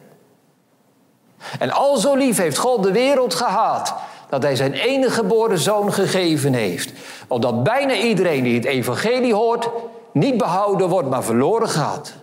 En 1.60 1.72
al 1.72 1.98
zo 1.98 2.16
lief 2.16 2.38
heeft 2.38 2.58
God 2.58 2.84
de 2.84 2.92
wereld 2.92 3.34
gehaat, 3.34 3.94
dat 4.30 4.44
hij 4.44 4.56
zijn 4.56 4.74
enige 4.74 5.14
geboren 5.14 5.58
zoon 5.58 5.94
gegeven 5.94 6.54
heeft. 6.54 6.92
Opdat 7.28 7.64
bijna 7.64 7.94
iedereen 7.94 8.44
die 8.44 8.56
het 8.56 8.66
evangelie 8.66 9.34
hoort, 9.34 9.70
niet 10.12 10.38
behouden 10.38 10.90
wordt, 10.90 11.10
maar 11.10 11.24
verloren 11.24 11.70
gaat. 11.70 12.14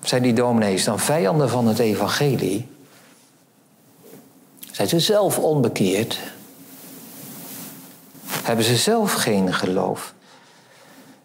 Zijn 0.00 0.22
die 0.22 0.32
dominees 0.32 0.84
dan 0.84 0.98
vijanden 0.98 1.48
van 1.48 1.66
het 1.66 1.78
evangelie? 1.78 2.76
Zijn 4.78 4.90
ze 4.90 5.00
zelf 5.00 5.38
onbekeerd? 5.38 6.18
Hebben 8.26 8.64
ze 8.64 8.76
zelf 8.76 9.12
geen 9.12 9.54
geloof? 9.54 10.14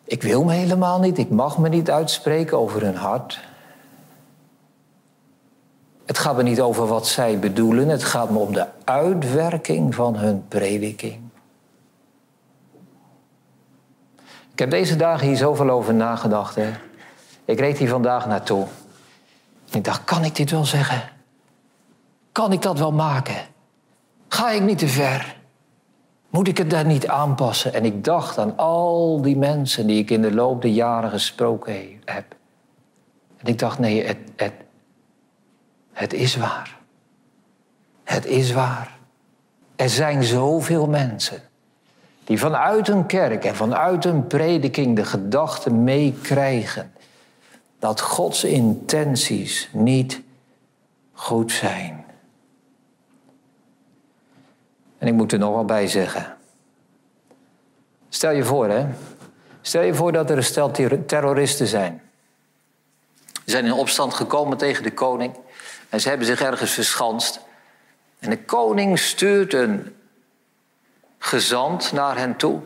Ik 0.04 0.22
wil 0.22 0.44
me 0.44 0.54
helemaal 0.54 1.00
niet, 1.00 1.18
ik 1.18 1.30
mag 1.30 1.58
me 1.58 1.70
niet 1.70 1.90
uitspreken 1.90 2.58
over 2.58 2.82
hun 2.82 2.96
hart. 2.96 3.40
Het 6.06 6.18
gaat 6.18 6.36
me 6.36 6.44
niet 6.44 6.62
over 6.62 6.88
wat 6.88 7.08
zij 7.08 7.40
bedoelen, 7.40 7.88
het 7.88 8.04
gaat 8.04 8.30
me 8.30 8.38
om 8.38 8.54
de 8.54 8.66
uitwerking 8.84 9.96
van 9.96 10.16
hun 10.16 10.48
prediking. 10.48 11.20
Ik 14.52 14.60
heb 14.60 14.70
deze 14.70 14.96
dagen 14.96 15.28
hier 15.28 15.38
zoveel 15.38 15.70
over 15.70 15.94
nagedacht. 15.94 16.56
Hè? 16.56 16.72
Ik 17.46 17.60
reed 17.60 17.78
hier 17.78 17.90
vandaag 17.90 18.28
naartoe. 18.28 18.68
Ik 19.72 19.84
dacht, 19.84 20.04
kan 20.04 20.24
ik 20.24 20.36
dit 20.36 20.52
wel 20.52 20.66
zeggen? 20.66 21.13
Kan 22.34 22.52
ik 22.52 22.62
dat 22.62 22.80
wel 22.80 22.92
maken? 22.92 23.36
Ga 24.28 24.52
ik 24.52 24.62
niet 24.62 24.78
te 24.78 24.88
ver? 24.88 25.38
Moet 26.30 26.48
ik 26.48 26.58
het 26.58 26.70
daar 26.70 26.86
niet 26.86 27.08
aanpassen? 27.08 27.74
En 27.74 27.86
ik 27.86 28.04
dacht 28.04 28.38
aan 28.38 28.58
al 28.58 29.22
die 29.22 29.38
mensen 29.38 29.88
die 29.88 30.00
ik 30.00 30.10
in 30.10 30.22
de 30.22 30.34
loop 30.34 30.62
der 30.62 30.72
jaren 30.72 31.10
gesproken 31.10 32.02
heb. 32.06 32.36
En 33.38 33.48
ik 33.48 33.60
dacht, 33.60 33.80
nee, 33.80 34.06
het, 34.06 34.18
het, 34.36 34.54
het 35.92 36.14
is 36.14 36.36
waar. 36.36 36.78
Het 38.04 38.26
is 38.26 38.52
waar. 38.52 38.98
Er 39.76 39.90
zijn 39.90 40.24
zoveel 40.24 40.88
mensen 40.88 41.42
die 42.24 42.40
vanuit 42.40 42.88
een 42.88 43.06
kerk 43.06 43.46
en 43.46 43.56
vanuit 43.56 44.06
een 44.06 44.28
prediking 44.28 44.96
de 44.96 45.06
gedachte 45.06 45.74
meekrijgen 45.74 46.94
dat 47.80 48.02
Gods 48.02 48.44
intenties 48.44 49.70
niet 49.72 50.22
goed 51.14 51.52
zijn. 51.52 52.03
En 55.04 55.10
ik 55.10 55.16
moet 55.16 55.32
er 55.32 55.40
nog 55.40 55.54
wel 55.54 55.66
bij 55.66 55.88
zeggen. 55.88 56.38
Stel 58.10 58.32
je 58.32 58.44
voor, 58.44 58.70
hè. 58.70 58.88
Stel 59.62 59.82
je 59.82 59.94
voor 59.94 60.12
dat 60.12 60.30
er 60.30 60.38
een 60.38 60.44
stel 60.44 60.72
terroristen 61.06 61.68
zijn. 61.68 62.02
Ze 63.34 63.52
zijn 63.52 63.66
in 63.66 63.74
opstand 63.74 64.14
gekomen 64.14 64.58
tegen 64.58 64.84
de 64.84 64.92
koning. 64.92 65.36
En 65.90 66.02
ze 66.02 66.10
hebben 66.10 66.28
zich 66.28 66.42
ergens 66.42 66.72
verschanst. 66.72 67.40
En 68.20 68.30
de 68.30 68.44
koning 68.44 69.00
stuurt 69.00 69.54
een 69.54 69.96
gezant 71.18 71.92
naar 71.92 72.18
hen 72.18 72.36
toe. 72.36 72.62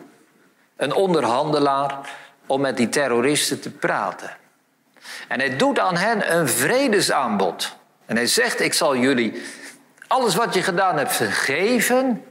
Een 0.75 0.93
onderhandelaar 0.93 2.09
om 2.45 2.61
met 2.61 2.77
die 2.77 2.89
terroristen 2.89 3.59
te 3.59 3.71
praten. 3.71 4.37
En 5.27 5.39
hij 5.39 5.57
doet 5.57 5.79
aan 5.79 5.97
hen 5.97 6.37
een 6.37 6.47
vredesaanbod. 6.47 7.75
En 8.05 8.15
hij 8.15 8.27
zegt, 8.27 8.59
ik 8.59 8.73
zal 8.73 8.97
jullie 8.97 9.43
alles 10.07 10.35
wat 10.35 10.53
je 10.53 10.61
gedaan 10.61 10.97
hebt 10.97 11.13
vergeven. 11.13 12.23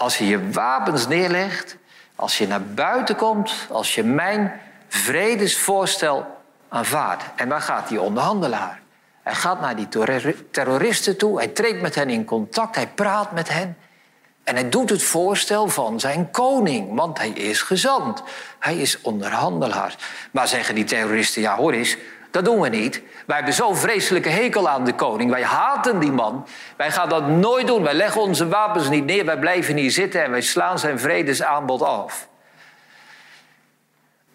Als 0.00 0.18
je 0.18 0.26
je 0.26 0.50
wapens 0.50 1.06
neerlegt, 1.06 1.76
als 2.16 2.38
je 2.38 2.46
naar 2.46 2.62
buiten 2.64 3.16
komt, 3.16 3.52
als 3.70 3.94
je 3.94 4.02
mijn 4.02 4.60
vredesvoorstel 4.88 6.26
aanvaardt. 6.68 7.24
En 7.36 7.48
waar 7.48 7.60
gaat 7.60 7.88
die 7.88 8.00
onderhandelaar? 8.00 8.80
Hij 9.22 9.34
gaat 9.34 9.60
naar 9.60 9.76
die 9.76 9.88
terroristen 10.50 11.16
toe, 11.16 11.36
hij 11.36 11.48
treedt 11.48 11.80
met 11.80 11.94
hen 11.94 12.10
in 12.10 12.24
contact, 12.24 12.74
hij 12.74 12.86
praat 12.86 13.32
met 13.32 13.48
hen. 13.48 13.76
En 14.44 14.54
hij 14.54 14.68
doet 14.68 14.90
het 14.90 15.02
voorstel 15.02 15.68
van 15.68 16.00
zijn 16.00 16.30
koning, 16.30 16.94
want 16.94 17.18
hij 17.18 17.30
is 17.30 17.62
gezant. 17.62 18.22
Hij 18.58 18.76
is 18.76 19.00
onderhandelaar. 19.00 19.96
Maar 20.30 20.48
zeggen 20.48 20.74
die 20.74 20.84
terroristen, 20.84 21.42
ja 21.42 21.56
hoor 21.56 21.72
eens, 21.72 21.96
dat 22.30 22.44
doen 22.44 22.60
we 22.60 22.68
niet. 22.68 23.02
Wij 23.26 23.36
hebben 23.36 23.54
zo'n 23.54 23.76
vreselijke 23.76 24.28
hekel 24.28 24.68
aan 24.68 24.84
de 24.84 24.94
koning. 24.94 25.30
Wij 25.30 25.42
haten 25.42 25.98
die 25.98 26.12
man. 26.12 26.46
Wij 26.76 26.90
gaan 26.90 27.08
dat 27.08 27.28
nooit 27.28 27.66
doen. 27.66 27.82
Wij 27.82 27.94
leggen 27.94 28.20
onze 28.20 28.48
wapens 28.48 28.88
niet 28.88 29.04
neer. 29.04 29.24
Wij 29.24 29.38
blijven 29.38 29.76
hier 29.76 29.90
zitten 29.90 30.24
en 30.24 30.30
wij 30.30 30.40
slaan 30.40 30.78
zijn 30.78 30.98
vredesaanbod 30.98 31.82
af. 31.82 32.28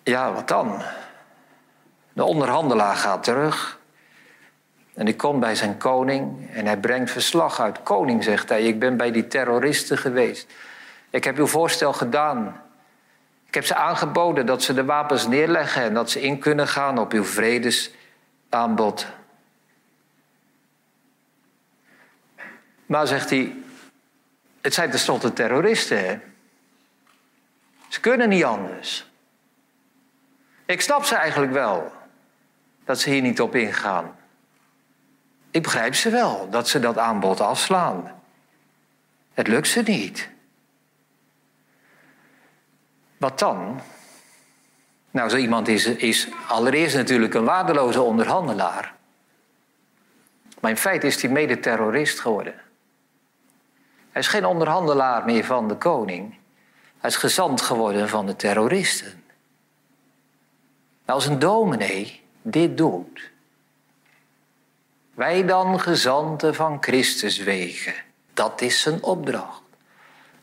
Ja, 0.03 0.31
wat 0.31 0.47
dan? 0.47 0.81
De 2.13 2.23
onderhandelaar 2.23 2.95
gaat 2.95 3.23
terug. 3.23 3.79
En 4.93 5.05
die 5.05 5.15
komt 5.15 5.39
bij 5.39 5.55
zijn 5.55 5.77
koning 5.77 6.49
en 6.53 6.65
hij 6.65 6.77
brengt 6.77 7.12
verslag 7.12 7.60
uit. 7.60 7.84
Koning, 7.84 8.23
zegt 8.23 8.49
hij, 8.49 8.63
ik 8.63 8.79
ben 8.79 8.97
bij 8.97 9.12
die 9.12 9.27
terroristen 9.27 9.97
geweest. 9.97 10.53
Ik 11.10 11.23
heb 11.23 11.38
uw 11.38 11.47
voorstel 11.47 11.93
gedaan. 11.93 12.62
Ik 13.55 13.61
heb 13.61 13.69
ze 13.69 13.83
aangeboden 13.83 14.45
dat 14.45 14.63
ze 14.63 14.73
de 14.73 14.85
wapens 14.85 15.27
neerleggen 15.27 15.81
en 15.81 15.93
dat 15.93 16.11
ze 16.11 16.21
in 16.21 16.39
kunnen 16.39 16.67
gaan 16.67 16.97
op 16.97 17.11
uw 17.11 17.23
vredesaanbod. 17.23 19.07
Maar 22.85 23.07
zegt 23.07 23.29
hij, 23.29 23.55
het 24.61 24.73
zijn 24.73 24.89
tenslotte 24.89 25.33
terroristen. 25.33 26.05
Hè? 26.05 26.19
Ze 27.87 27.99
kunnen 27.99 28.29
niet 28.29 28.43
anders. 28.43 29.09
Ik 30.65 30.81
snap 30.81 31.03
ze 31.03 31.15
eigenlijk 31.15 31.51
wel 31.51 31.91
dat 32.85 32.99
ze 32.99 33.09
hier 33.09 33.21
niet 33.21 33.41
op 33.41 33.55
ingaan. 33.55 34.15
Ik 35.51 35.63
begrijp 35.63 35.95
ze 35.95 36.09
wel, 36.09 36.49
dat 36.49 36.67
ze 36.67 36.79
dat 36.79 36.97
aanbod 36.97 37.39
afslaan. 37.41 38.21
Het 39.33 39.47
lukt 39.47 39.67
ze 39.67 39.81
niet. 39.81 40.33
Wat 43.25 43.39
dan? 43.39 43.81
Nou, 45.11 45.29
zo 45.29 45.38
iemand 45.38 45.67
is, 45.67 45.85
is 45.85 46.27
allereerst 46.47 46.95
natuurlijk 46.95 47.33
een 47.33 47.43
waardeloze 47.43 48.01
onderhandelaar. 48.01 48.95
Maar 50.59 50.71
in 50.71 50.77
feite 50.77 51.07
is 51.07 51.21
hij 51.21 51.31
mede-terrorist 51.31 52.19
geworden. 52.19 52.53
Hij 54.11 54.21
is 54.21 54.27
geen 54.27 54.45
onderhandelaar 54.45 55.25
meer 55.25 55.45
van 55.45 55.67
de 55.67 55.75
koning. 55.75 56.35
Hij 56.97 57.09
is 57.09 57.15
gezant 57.15 57.61
geworden 57.61 58.09
van 58.09 58.25
de 58.25 58.35
terroristen. 58.35 59.23
Nou, 61.05 61.19
als 61.19 61.25
een 61.25 61.39
dominee 61.39 62.21
dit 62.41 62.77
doet, 62.77 63.31
wij 65.13 65.45
dan 65.45 65.79
gezanten 65.79 66.55
van 66.55 66.77
Christus 66.79 67.38
wegen. 67.38 67.95
Dat 68.33 68.61
is 68.61 68.81
zijn 68.81 69.03
opdracht. 69.03 69.64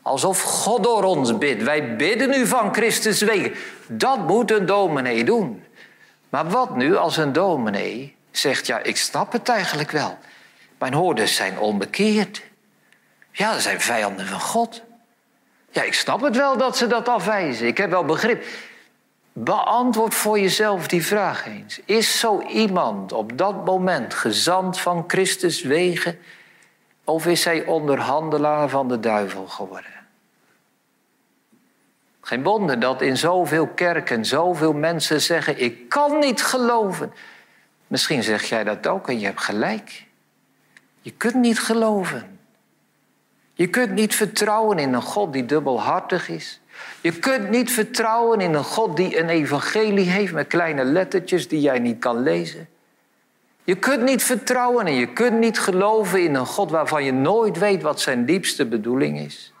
Alsof 0.03 0.41
God 0.41 0.83
door 0.83 1.03
ons 1.03 1.37
bidt. 1.37 1.63
Wij 1.63 1.95
bidden 1.95 2.29
nu 2.29 2.47
van 2.47 2.73
Christus 2.73 3.21
wegen. 3.21 3.53
Dat 3.87 4.27
moet 4.27 4.51
een 4.51 4.65
dominee 4.65 5.23
doen. 5.23 5.63
Maar 6.29 6.49
wat 6.49 6.75
nu 6.75 6.95
als 6.95 7.17
een 7.17 7.33
dominee 7.33 8.15
zegt, 8.31 8.67
ja, 8.67 8.79
ik 8.83 8.97
snap 8.97 9.31
het 9.31 9.49
eigenlijk 9.49 9.91
wel. 9.91 10.17
Mijn 10.77 10.93
hoorders 10.93 11.35
zijn 11.35 11.59
onbekeerd. 11.59 12.41
Ja, 13.31 13.53
ze 13.53 13.61
zijn 13.61 13.81
vijanden 13.81 14.25
van 14.25 14.39
God. 14.39 14.81
Ja, 15.71 15.81
ik 15.81 15.93
snap 15.93 16.21
het 16.21 16.35
wel 16.35 16.57
dat 16.57 16.77
ze 16.77 16.87
dat 16.87 17.07
afwijzen. 17.07 17.67
Ik 17.67 17.77
heb 17.77 17.89
wel 17.89 18.05
begrip. 18.05 18.45
Beantwoord 19.33 20.13
voor 20.13 20.39
jezelf 20.39 20.87
die 20.87 21.05
vraag 21.05 21.45
eens. 21.47 21.79
Is 21.85 22.19
zo 22.19 22.41
iemand 22.41 23.11
op 23.11 23.37
dat 23.37 23.65
moment 23.65 24.13
gezant 24.13 24.79
van 24.79 25.03
Christus 25.07 25.61
wegen 25.61 26.19
Of 27.03 27.25
is 27.25 27.45
hij 27.45 27.65
onderhandelaar 27.65 28.69
van 28.69 28.87
de 28.87 28.99
duivel 28.99 29.47
geworden? 29.47 29.92
Geen 32.25 32.43
wonder 32.43 32.79
dat 32.79 33.01
in 33.01 33.17
zoveel 33.17 33.67
kerken 33.67 34.25
zoveel 34.25 34.73
mensen 34.73 35.21
zeggen: 35.21 35.61
Ik 35.61 35.89
kan 35.89 36.19
niet 36.19 36.43
geloven. 36.43 37.13
Misschien 37.87 38.23
zeg 38.23 38.43
jij 38.43 38.63
dat 38.63 38.87
ook 38.87 39.09
en 39.09 39.19
je 39.19 39.25
hebt 39.25 39.41
gelijk. 39.41 40.05
Je 41.01 41.11
kunt 41.11 41.35
niet 41.35 41.59
geloven. 41.59 42.39
Je 43.53 43.67
kunt 43.67 43.91
niet 43.91 44.15
vertrouwen 44.15 44.79
in 44.79 44.93
een 44.93 45.01
God 45.01 45.33
die 45.33 45.45
dubbelhartig 45.45 46.29
is. 46.29 46.61
Je 47.01 47.11
kunt 47.11 47.49
niet 47.49 47.71
vertrouwen 47.71 48.39
in 48.39 48.53
een 48.53 48.63
God 48.63 48.97
die 48.97 49.19
een 49.19 49.29
evangelie 49.29 50.09
heeft 50.09 50.33
met 50.33 50.47
kleine 50.47 50.83
lettertjes 50.83 51.47
die 51.47 51.61
jij 51.61 51.79
niet 51.79 51.99
kan 51.99 52.23
lezen. 52.23 52.67
Je 53.63 53.75
kunt 53.75 54.03
niet 54.03 54.23
vertrouwen 54.23 54.85
en 54.85 54.93
je 54.93 55.13
kunt 55.13 55.39
niet 55.39 55.59
geloven 55.59 56.23
in 56.23 56.35
een 56.35 56.45
God 56.45 56.71
waarvan 56.71 57.03
je 57.03 57.13
nooit 57.13 57.57
weet 57.57 57.81
wat 57.81 58.01
zijn 58.01 58.25
diepste 58.25 58.65
bedoeling 58.65 59.19
is. 59.19 59.52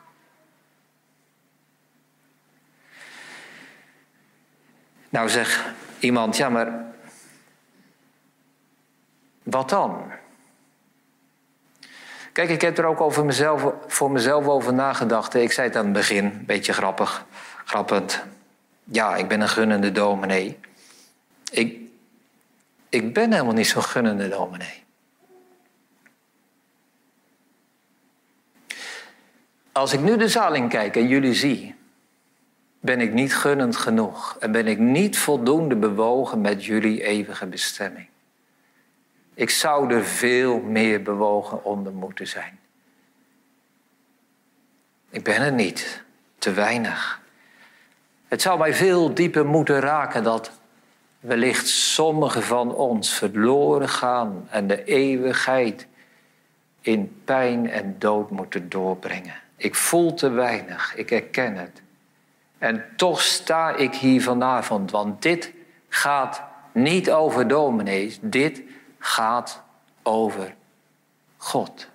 Nou 5.13 5.29
zeg 5.29 5.73
iemand, 5.99 6.37
ja 6.37 6.49
maar 6.49 6.85
wat 9.43 9.69
dan? 9.69 10.11
Kijk, 12.31 12.49
ik 12.49 12.61
heb 12.61 12.77
er 12.77 12.85
ook 12.85 13.01
over 13.01 13.25
mezelf, 13.25 13.73
voor 13.87 14.11
mezelf 14.11 14.47
over 14.47 14.73
nagedacht. 14.73 15.33
Ik 15.33 15.51
zei 15.51 15.67
het 15.67 15.77
aan 15.77 15.83
het 15.83 15.93
begin, 15.93 16.25
een 16.25 16.45
beetje 16.45 16.73
grappig, 16.73 17.25
grappend. 17.65 18.23
Ja, 18.83 19.15
ik 19.15 19.27
ben 19.27 19.41
een 19.41 19.49
gunnende 19.49 19.91
dominee. 19.91 20.59
Ik, 21.51 21.77
ik 22.89 23.13
ben 23.13 23.31
helemaal 23.31 23.53
niet 23.53 23.67
zo'n 23.67 23.83
gunnende 23.83 24.29
dominee. 24.29 24.83
Als 29.71 29.93
ik 29.93 29.99
nu 29.99 30.17
de 30.17 30.27
zaal 30.27 30.53
in 30.53 30.67
kijk 30.67 30.95
en 30.95 31.07
jullie 31.07 31.33
zie, 31.33 31.75
ben 32.83 33.01
ik 33.01 33.13
niet 33.13 33.35
gunnend 33.35 33.75
genoeg 33.75 34.37
en 34.39 34.51
ben 34.51 34.67
ik 34.67 34.79
niet 34.79 35.17
voldoende 35.17 35.75
bewogen 35.75 36.41
met 36.41 36.65
jullie 36.65 37.03
eeuwige 37.03 37.45
bestemming. 37.45 38.07
Ik 39.33 39.49
zou 39.49 39.93
er 39.93 40.05
veel 40.05 40.59
meer 40.59 41.01
bewogen 41.01 41.63
onder 41.63 41.93
moeten 41.93 42.27
zijn. 42.27 42.59
Ik 45.09 45.23
ben 45.23 45.41
er 45.41 45.51
niet, 45.51 46.03
te 46.37 46.51
weinig. 46.51 47.21
Het 48.27 48.41
zou 48.41 48.59
mij 48.59 48.73
veel 48.73 49.13
dieper 49.13 49.45
moeten 49.45 49.79
raken 49.79 50.23
dat 50.23 50.51
wellicht 51.19 51.67
sommigen 51.67 52.43
van 52.43 52.75
ons 52.75 53.13
verloren 53.13 53.89
gaan 53.89 54.47
en 54.49 54.67
de 54.67 54.83
eeuwigheid 54.83 55.87
in 56.81 57.21
pijn 57.23 57.69
en 57.69 57.95
dood 57.99 58.29
moeten 58.29 58.69
doorbrengen. 58.69 59.35
Ik 59.55 59.75
voel 59.75 60.13
te 60.13 60.29
weinig, 60.29 60.95
ik 60.95 61.11
erken 61.11 61.55
het. 61.55 61.82
En 62.63 62.85
toch 62.95 63.21
sta 63.21 63.75
ik 63.75 63.95
hier 63.95 64.21
vanavond, 64.21 64.91
want 64.91 65.21
dit 65.21 65.51
gaat 65.89 66.41
niet 66.71 67.11
over 67.11 67.47
dominees, 67.47 68.17
dit 68.21 68.61
gaat 68.99 69.61
over 70.03 70.55
God. 71.37 71.87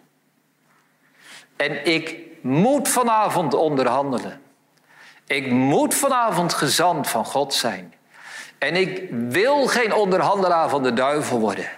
En 1.56 1.86
ik 1.86 2.16
moet 2.40 2.88
vanavond 2.88 3.54
onderhandelen. 3.54 4.40
Ik 5.26 5.50
moet 5.50 5.94
vanavond 5.94 6.54
gezant 6.54 7.08
van 7.08 7.24
God 7.24 7.54
zijn. 7.54 7.94
En 8.58 8.74
ik 8.74 9.08
wil 9.10 9.66
geen 9.66 9.92
onderhandelaar 9.92 10.68
van 10.68 10.82
de 10.82 10.92
duivel 10.92 11.38
worden. 11.38 11.70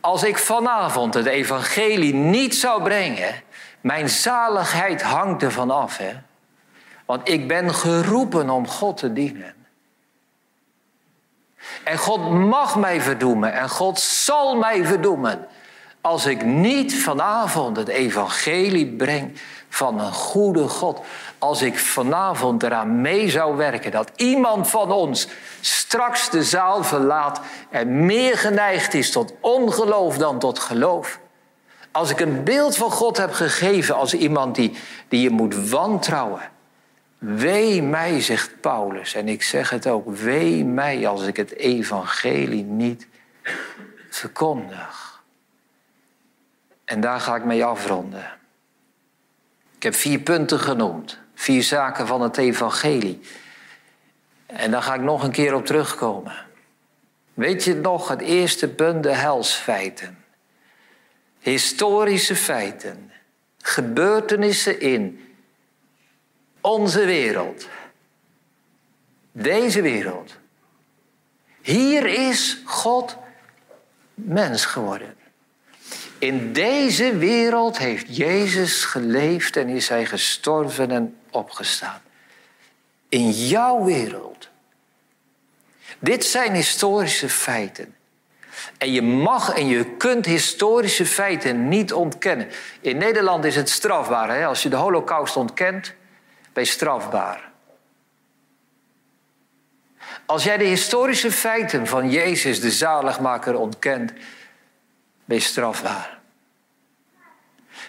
Als 0.00 0.22
ik 0.22 0.38
vanavond 0.38 1.14
het 1.14 1.26
evangelie 1.26 2.14
niet 2.14 2.54
zou 2.54 2.82
brengen, 2.82 3.42
mijn 3.80 4.08
zaligheid 4.08 5.02
hangt 5.02 5.42
ervan 5.42 5.70
af. 5.70 5.96
Hè? 5.96 6.12
Want 7.10 7.28
ik 7.28 7.48
ben 7.48 7.74
geroepen 7.74 8.50
om 8.50 8.68
God 8.68 8.96
te 8.96 9.12
dienen. 9.12 9.54
En 11.84 11.98
God 11.98 12.30
mag 12.30 12.76
mij 12.76 13.00
verdoemen 13.00 13.52
en 13.52 13.68
God 13.68 14.00
zal 14.00 14.56
mij 14.56 14.84
verdoemen. 14.84 15.46
Als 16.00 16.26
ik 16.26 16.44
niet 16.44 17.02
vanavond 17.02 17.76
het 17.76 17.88
evangelie 17.88 18.86
breng 18.86 19.38
van 19.68 20.00
een 20.00 20.12
goede 20.12 20.68
God. 20.68 21.00
Als 21.38 21.62
ik 21.62 21.78
vanavond 21.78 22.62
eraan 22.62 23.00
mee 23.00 23.30
zou 23.30 23.56
werken 23.56 23.90
dat 23.90 24.10
iemand 24.16 24.68
van 24.68 24.92
ons 24.92 25.28
straks 25.60 26.30
de 26.30 26.42
zaal 26.42 26.84
verlaat 26.84 27.40
en 27.70 28.06
meer 28.06 28.38
geneigd 28.38 28.94
is 28.94 29.10
tot 29.10 29.32
ongeloof 29.40 30.18
dan 30.18 30.38
tot 30.38 30.58
geloof. 30.58 31.20
Als 31.92 32.10
ik 32.10 32.20
een 32.20 32.44
beeld 32.44 32.76
van 32.76 32.90
God 32.90 33.16
heb 33.16 33.32
gegeven 33.32 33.94
als 33.94 34.14
iemand 34.14 34.54
die, 34.54 34.76
die 35.08 35.20
je 35.20 35.30
moet 35.30 35.68
wantrouwen 35.68 36.58
Wee 37.20 37.82
mij, 37.82 38.20
zegt 38.20 38.60
Paulus, 38.60 39.14
en 39.14 39.28
ik 39.28 39.42
zeg 39.42 39.70
het 39.70 39.86
ook, 39.86 40.16
wee 40.16 40.64
mij 40.64 41.06
als 41.06 41.26
ik 41.26 41.36
het 41.36 41.54
evangelie 41.54 42.64
niet 42.64 43.06
verkondig. 44.10 45.22
En 46.84 47.00
daar 47.00 47.20
ga 47.20 47.36
ik 47.36 47.44
mee 47.44 47.64
afronden. 47.64 48.38
Ik 49.76 49.82
heb 49.82 49.94
vier 49.94 50.18
punten 50.18 50.60
genoemd, 50.60 51.18
vier 51.34 51.62
zaken 51.62 52.06
van 52.06 52.22
het 52.22 52.36
evangelie. 52.36 53.20
En 54.46 54.70
daar 54.70 54.82
ga 54.82 54.94
ik 54.94 55.00
nog 55.00 55.22
een 55.22 55.32
keer 55.32 55.54
op 55.54 55.66
terugkomen. 55.66 56.46
Weet 57.34 57.64
je 57.64 57.74
nog, 57.74 58.08
het 58.08 58.20
eerste 58.20 58.68
punt, 58.68 59.02
de 59.02 59.14
helsfeiten. 59.14 60.24
Historische 61.38 62.36
feiten, 62.36 63.12
gebeurtenissen 63.58 64.80
in 64.80 65.29
onze 66.60 67.04
wereld. 67.04 67.68
Deze 69.32 69.82
wereld. 69.82 70.36
Hier 71.62 72.06
is 72.06 72.62
God 72.64 73.16
mens 74.14 74.64
geworden. 74.64 75.14
In 76.18 76.52
deze 76.52 77.16
wereld 77.16 77.78
heeft 77.78 78.16
Jezus 78.16 78.84
geleefd 78.84 79.56
en 79.56 79.68
is 79.68 79.88
hij 79.88 80.06
gestorven 80.06 80.90
en 80.90 81.16
opgestaan. 81.30 82.00
In 83.08 83.30
jouw 83.30 83.84
wereld. 83.84 84.48
Dit 85.98 86.24
zijn 86.24 86.54
historische 86.54 87.28
feiten. 87.28 87.94
En 88.78 88.92
je 88.92 89.02
mag 89.02 89.54
en 89.54 89.66
je 89.66 89.96
kunt 89.96 90.26
historische 90.26 91.06
feiten 91.06 91.68
niet 91.68 91.92
ontkennen. 91.92 92.48
In 92.80 92.96
Nederland 92.96 93.44
is 93.44 93.56
het 93.56 93.70
strafbaar. 93.70 94.28
Hè? 94.28 94.46
Als 94.46 94.62
je 94.62 94.68
de 94.68 94.76
holocaust 94.76 95.36
ontkent, 95.36 95.94
je 96.52 96.64
strafbaar. 96.64 97.50
Als 100.26 100.44
jij 100.44 100.56
de 100.56 100.64
historische 100.64 101.32
feiten 101.32 101.86
van 101.86 102.10
Jezus, 102.10 102.60
de 102.60 102.70
zaligmaker, 102.70 103.58
ontkent, 103.58 104.12
je 105.24 105.40
strafbaar. 105.40 106.18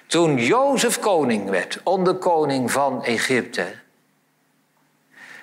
Toen 0.06 0.38
Jozef 0.38 1.00
koning 1.00 1.50
werd, 1.50 1.80
onderkoning 1.84 2.72
van 2.72 3.04
Egypte, 3.06 3.76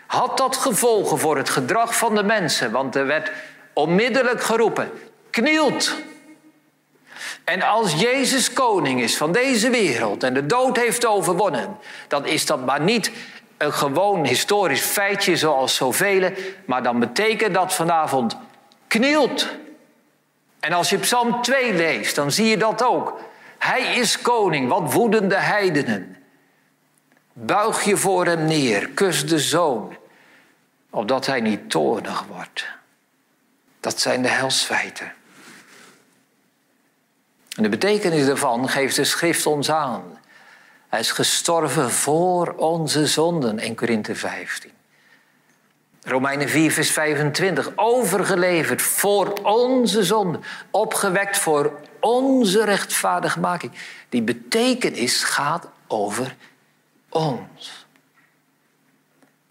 had 0.06 0.36
dat 0.36 0.56
gevolgen 0.56 1.18
voor 1.18 1.36
het 1.36 1.48
gedrag 1.48 1.96
van 1.96 2.14
de 2.14 2.22
mensen, 2.22 2.70
want 2.70 2.96
er 2.96 3.06
werd 3.06 3.32
onmiddellijk 3.72 4.42
geroepen: 4.42 4.90
knielt. 5.30 5.94
En 7.48 7.62
als 7.62 7.92
Jezus 7.92 8.52
koning 8.52 9.00
is 9.00 9.16
van 9.16 9.32
deze 9.32 9.70
wereld 9.70 10.22
en 10.22 10.34
de 10.34 10.46
dood 10.46 10.76
heeft 10.76 11.06
overwonnen, 11.06 11.76
dan 12.08 12.26
is 12.26 12.46
dat 12.46 12.64
maar 12.64 12.80
niet 12.80 13.10
een 13.56 13.72
gewoon 13.72 14.24
historisch 14.24 14.80
feitje 14.80 15.36
zoals 15.36 15.74
zoveel, 15.74 16.32
maar 16.64 16.82
dan 16.82 16.98
betekent 16.98 17.54
dat 17.54 17.74
vanavond 17.74 18.36
knielt. 18.86 19.48
En 20.60 20.72
als 20.72 20.90
je 20.90 20.98
Psalm 20.98 21.42
2 21.42 21.72
leest, 21.72 22.14
dan 22.14 22.32
zie 22.32 22.46
je 22.46 22.56
dat 22.56 22.84
ook. 22.84 23.20
Hij 23.58 23.94
is 23.94 24.20
koning, 24.20 24.68
wat 24.68 24.92
woedende 24.92 25.36
heidenen. 25.36 26.16
Buig 27.32 27.84
je 27.84 27.96
voor 27.96 28.26
hem 28.26 28.44
neer, 28.44 28.88
kus 28.88 29.26
de 29.26 29.38
zoon, 29.38 29.96
opdat 30.90 31.26
hij 31.26 31.40
niet 31.40 31.70
toornig 31.70 32.24
wordt. 32.28 32.68
Dat 33.80 34.00
zijn 34.00 34.22
de 34.22 34.28
helsfeiten. 34.28 35.12
En 37.58 37.64
de 37.64 37.70
betekenis 37.70 38.26
daarvan 38.26 38.68
geeft 38.68 38.96
de 38.96 39.04
schrift 39.04 39.46
ons 39.46 39.70
aan. 39.70 40.18
Hij 40.88 41.00
is 41.00 41.10
gestorven 41.10 41.90
voor 41.90 42.54
onze 42.56 43.06
zonden, 43.06 43.58
in 43.58 43.74
Korinthe 43.74 44.14
15. 44.14 44.70
Romeinen 46.02 46.48
4, 46.48 46.72
vers 46.72 46.90
25. 46.90 47.72
Overgeleverd 47.76 48.82
voor 48.82 49.32
onze 49.42 50.04
zonden. 50.04 50.42
Opgewekt 50.70 51.38
voor 51.38 51.80
onze 52.00 52.64
rechtvaardigmaking. 52.64 53.72
Die 54.08 54.22
betekenis 54.22 55.24
gaat 55.24 55.68
over 55.86 56.36
ons. 57.08 57.86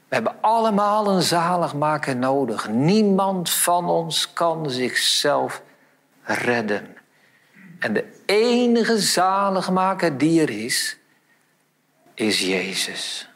We 0.07 0.15
hebben 0.15 0.35
allemaal 0.41 1.07
een 1.07 1.21
zaligmaker 1.21 2.15
nodig. 2.15 2.69
Niemand 2.69 3.49
van 3.49 3.89
ons 3.89 4.33
kan 4.33 4.69
zichzelf 4.69 5.61
redden. 6.23 6.96
En 7.79 7.93
de 7.93 8.21
enige 8.25 8.99
zaligmaker 8.99 10.17
die 10.17 10.41
er 10.41 10.49
is, 10.49 10.97
is 12.13 12.39
Jezus. 12.39 13.29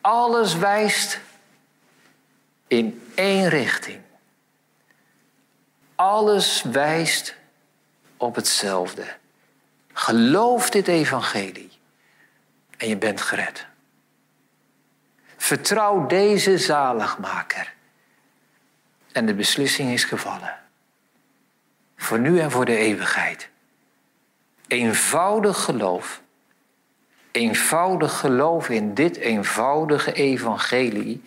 Alles 0.00 0.56
wijst 0.56 1.20
in 2.66 3.10
één 3.14 3.48
richting. 3.48 4.00
Alles 5.94 6.62
wijst 6.62 7.34
op 8.16 8.34
hetzelfde. 8.34 9.16
Geloof 9.92 10.70
dit 10.70 10.88
evangelie 10.88 11.70
en 12.76 12.88
je 12.88 12.96
bent 12.96 13.20
gered. 13.20 13.66
Vertrouw 15.36 16.06
deze 16.06 16.58
zaligmaker. 16.58 17.74
En 19.12 19.26
de 19.26 19.34
beslissing 19.34 19.90
is 19.90 20.04
gevallen. 20.04 20.67
Voor 21.98 22.18
nu 22.18 22.38
en 22.38 22.50
voor 22.50 22.64
de 22.64 22.76
eeuwigheid. 22.76 23.48
Eenvoudig 24.66 25.64
geloof. 25.64 26.20
Eenvoudig 27.30 28.18
geloof 28.18 28.68
in 28.68 28.94
dit 28.94 29.16
eenvoudige 29.16 30.12
evangelie 30.12 31.22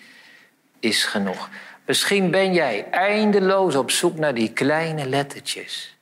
is 0.80 1.05
genoeg. 1.05 1.49
Misschien 1.86 2.32
ben 2.32 2.53
jij 2.53 2.88
eindeloos 2.91 3.76
op 3.76 3.91
zoek 3.91 4.17
naar 4.17 4.34
die 4.34 4.51
kleine 4.51 5.05
lettertjes. 5.05 5.97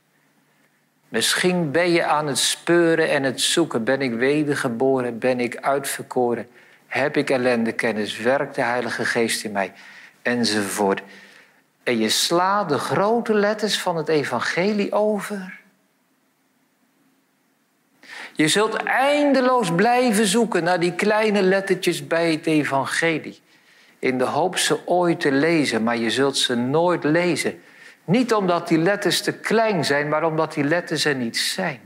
Misschien 1.09 1.71
ben 1.71 1.89
je 1.91 2.05
aan 2.05 2.27
het 2.27 2.37
speuren 2.37 3.09
en 3.09 3.23
het 3.23 3.41
zoeken. 3.41 3.83
Ben 3.83 4.01
ik 4.01 4.13
wedergeboren? 4.13 5.19
Ben 5.19 5.39
ik 5.39 5.57
uitverkoren? 5.57 6.49
Heb 6.87 7.17
ik 7.17 7.29
ellende 7.29 7.71
kennis? 7.71 8.17
Werkt 8.17 8.55
de 8.55 8.61
Heilige 8.61 9.05
Geest 9.05 9.43
in 9.43 9.51
mij? 9.51 9.73
Enzovoort. 10.21 11.01
En 11.89 11.97
je 11.97 12.09
slaat 12.09 12.69
de 12.69 12.77
grote 12.77 13.33
letters 13.33 13.79
van 13.79 13.95
het 13.95 14.07
evangelie 14.07 14.91
over. 14.91 15.59
Je 18.33 18.47
zult 18.47 18.75
eindeloos 18.83 19.75
blijven 19.75 20.25
zoeken 20.25 20.63
naar 20.63 20.79
die 20.79 20.93
kleine 20.93 21.41
lettertjes 21.41 22.07
bij 22.07 22.31
het 22.31 22.45
evangelie. 22.45 23.39
In 23.99 24.17
de 24.17 24.23
hoop 24.23 24.57
ze 24.57 24.87
ooit 24.87 25.19
te 25.19 25.31
lezen, 25.31 25.83
maar 25.83 25.97
je 25.97 26.09
zult 26.09 26.37
ze 26.37 26.55
nooit 26.55 27.03
lezen. 27.03 27.61
Niet 28.05 28.33
omdat 28.33 28.67
die 28.67 28.77
letters 28.77 29.21
te 29.21 29.33
klein 29.33 29.85
zijn, 29.85 30.09
maar 30.09 30.23
omdat 30.23 30.53
die 30.53 30.63
letters 30.63 31.05
er 31.05 31.15
niet 31.15 31.37
zijn. 31.37 31.79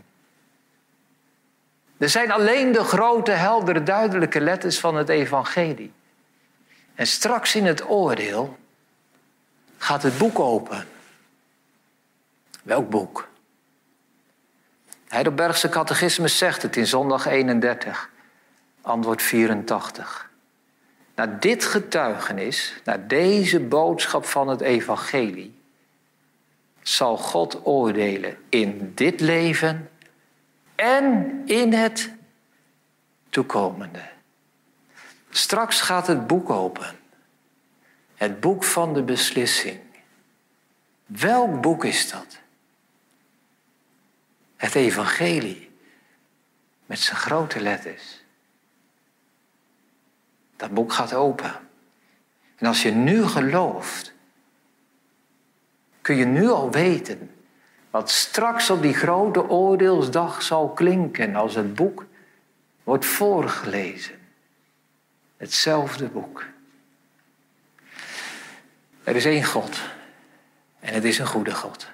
Er 1.98 2.10
zijn 2.10 2.32
alleen 2.32 2.72
de 2.72 2.84
grote, 2.84 3.32
heldere, 3.32 3.84
duidelijke 3.84 4.42
letters 4.42 4.80
van 4.80 4.96
het 4.96 5.10
evangelie. 5.10 5.92
En 6.96 7.08
straks 7.08 7.56
in 7.56 7.66
het 7.66 7.90
oordeel 7.90 8.62
gaat 9.84 10.04
het 10.04 10.18
boek 10.18 10.40
open. 10.40 10.88
Welk 12.64 12.90
boek? 12.90 13.28
Heidelbergse 15.08 15.70
catechismus 15.70 16.38
zegt 16.38 16.62
het 16.62 16.76
in 16.76 16.88
zondag 16.88 17.26
31, 17.26 18.10
antwoord 18.82 19.22
84. 19.22 20.30
Na 21.16 21.26
dit 21.26 21.66
getuigenis, 21.66 22.74
na 22.84 22.98
deze 22.98 23.60
boodschap 23.60 24.26
van 24.26 24.48
het 24.48 24.62
evangelie, 24.62 25.62
zal 26.82 27.18
God 27.18 27.66
oordelen 27.66 28.38
in 28.50 28.92
dit 28.96 29.20
leven 29.20 29.90
en 30.76 31.42
in 31.46 31.74
het 31.74 32.12
toekomende. 33.30 34.02
Straks 35.30 35.82
gaat 35.82 36.08
het 36.08 36.28
boek 36.28 36.50
open. 36.50 37.03
Het 38.24 38.40
boek 38.40 38.64
van 38.64 38.94
de 38.94 39.04
beslissing. 39.04 39.80
Welk 41.06 41.62
boek 41.62 41.86
is 41.86 42.12
dat? 42.12 42.40
Het 44.56 44.76
evangelie. 44.76 45.72
Met 46.86 47.00
zijn 47.00 47.18
grote 47.18 47.62
letters. 47.62 48.24
Dat 50.56 50.74
boek 50.74 50.94
gaat 50.94 51.14
open. 51.14 51.54
En 52.56 52.68
als 52.68 52.82
je 52.82 52.92
nu 52.92 53.24
gelooft, 53.24 54.14
kun 56.02 56.16
je 56.16 56.26
nu 56.26 56.48
al 56.50 56.72
weten 56.72 57.32
wat 57.90 58.10
straks 58.12 58.70
op 58.70 58.82
die 58.82 58.94
grote 58.94 59.50
oordeelsdag 59.50 60.42
zal 60.42 60.70
klinken 60.70 61.36
als 61.36 61.56
het 61.56 61.76
boek 61.76 62.06
wordt 62.84 63.06
voorgelezen. 63.06 64.20
Hetzelfde 65.38 66.08
boek. 66.08 66.53
Er 69.04 69.16
is 69.16 69.26
één 69.26 69.44
God 69.44 69.82
en 70.80 70.94
het 70.94 71.04
is 71.04 71.20
een 71.20 71.28
goede 71.28 71.56
God. 71.56 71.88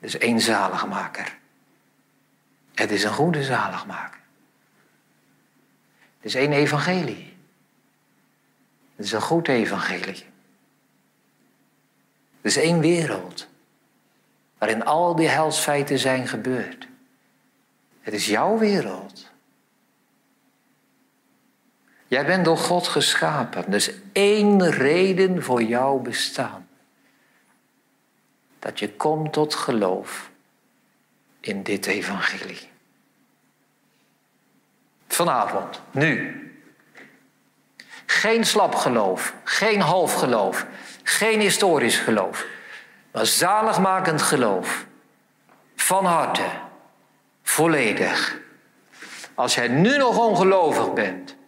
Er 0.00 0.06
is 0.06 0.18
één 0.18 0.40
zaligmaker. 0.40 1.38
Het 2.74 2.90
is 2.90 3.04
een 3.04 3.12
goede 3.12 3.44
zaligmaker. 3.44 4.20
Het 6.16 6.24
is 6.30 6.34
één 6.34 6.52
evangelie. 6.52 7.36
Het 8.96 9.06
is 9.06 9.12
een 9.12 9.20
goed 9.20 9.48
evangelie. 9.48 10.24
Er 12.40 12.48
is 12.48 12.56
één 12.56 12.80
wereld 12.80 13.48
waarin 14.58 14.84
al 14.84 15.16
die 15.16 15.28
helsfeiten 15.28 15.98
zijn 15.98 16.28
gebeurd. 16.28 16.88
Het 18.00 18.14
is 18.14 18.26
jouw 18.26 18.58
wereld. 18.58 19.31
Jij 22.12 22.26
bent 22.26 22.44
door 22.44 22.58
God 22.58 22.88
geschapen. 22.88 23.72
Is 23.72 23.90
één 24.12 24.70
reden 24.70 25.42
voor 25.42 25.62
jouw 25.62 25.98
bestaan. 25.98 26.68
Dat 28.58 28.78
je 28.78 28.92
komt 28.92 29.32
tot 29.32 29.54
geloof 29.54 30.30
in 31.40 31.62
dit 31.62 31.86
evangelie. 31.86 32.70
Vanavond, 35.08 35.80
nu. 35.90 36.40
Geen 38.06 38.44
slap 38.44 38.74
geloof, 38.74 39.34
geen 39.44 39.80
half 39.80 40.14
geloof, 40.14 40.66
geen 41.02 41.40
historisch 41.40 41.98
geloof, 41.98 42.46
maar 43.12 43.26
zaligmakend 43.26 44.22
geloof. 44.22 44.86
Van 45.76 46.04
harte, 46.04 46.46
volledig. 47.42 48.38
Als 49.34 49.54
jij 49.54 49.68
nu 49.68 49.96
nog 49.96 50.18
ongelovig 50.18 50.92
bent, 50.92 51.40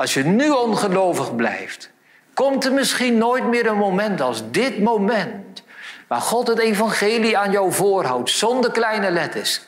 als 0.00 0.14
je 0.14 0.24
nu 0.24 0.50
ongelovig 0.50 1.36
blijft, 1.36 1.90
komt 2.34 2.64
er 2.64 2.72
misschien 2.72 3.18
nooit 3.18 3.44
meer 3.44 3.66
een 3.66 3.76
moment 3.76 4.20
als 4.20 4.50
dit 4.50 4.82
moment, 4.82 5.62
waar 6.06 6.20
God 6.20 6.46
het 6.46 6.58
evangelie 6.58 7.38
aan 7.38 7.50
jou 7.50 7.72
voorhoudt, 7.72 8.30
zonder 8.30 8.70
kleine 8.70 9.10
letters. 9.10 9.60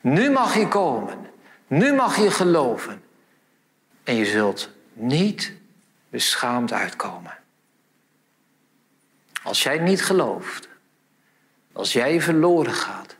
Nu 0.00 0.30
mag 0.30 0.56
je 0.56 0.68
komen, 0.68 1.26
nu 1.66 1.92
mag 1.92 2.16
je 2.16 2.30
geloven 2.30 3.02
en 4.04 4.14
je 4.14 4.24
zult 4.24 4.70
niet 4.92 5.52
beschaamd 6.08 6.72
uitkomen. 6.72 7.38
Als 9.42 9.62
jij 9.62 9.78
niet 9.78 10.04
gelooft, 10.04 10.68
als 11.72 11.92
jij 11.92 12.20
verloren 12.20 12.74
gaat, 12.74 13.16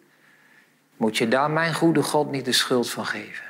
moet 0.97 1.17
je 1.17 1.29
daar 1.29 1.51
mijn 1.51 1.75
goede 1.75 2.03
God 2.03 2.31
niet 2.31 2.45
de 2.45 2.53
schuld 2.53 2.91
van 2.91 3.07
geven. 3.07 3.46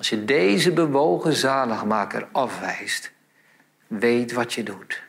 Als 0.00 0.08
je 0.08 0.24
deze 0.24 0.72
bewogen 0.72 1.32
zaligmaker 1.32 2.28
afwijst, 2.32 3.10
weet 3.86 4.32
wat 4.32 4.52
je 4.52 4.62
doet. 4.62 5.02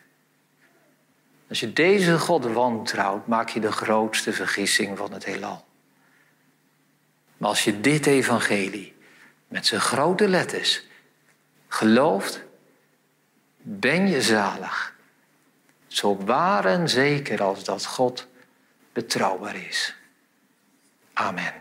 Als 1.49 1.59
je 1.59 1.73
deze 1.73 2.19
God 2.19 2.45
wantrouwt, 2.45 3.27
maak 3.27 3.49
je 3.49 3.59
de 3.59 3.71
grootste 3.71 4.33
vergissing 4.33 4.97
van 4.97 5.13
het 5.13 5.25
heelal. 5.25 5.65
Maar 7.37 7.49
als 7.49 7.63
je 7.63 7.81
dit 7.81 8.05
evangelie 8.05 8.95
met 9.47 9.65
zijn 9.65 9.81
grote 9.81 10.27
letters 10.27 10.83
gelooft, 11.67 12.43
ben 13.61 14.07
je 14.07 14.21
zalig. 14.21 14.95
Zo 15.87 16.17
waar 16.17 16.65
en 16.65 16.89
zeker 16.89 17.43
als 17.43 17.63
dat 17.63 17.85
God 17.85 18.27
betrouwbaar 18.93 19.55
is. 19.55 19.95
Amen. 21.13 21.60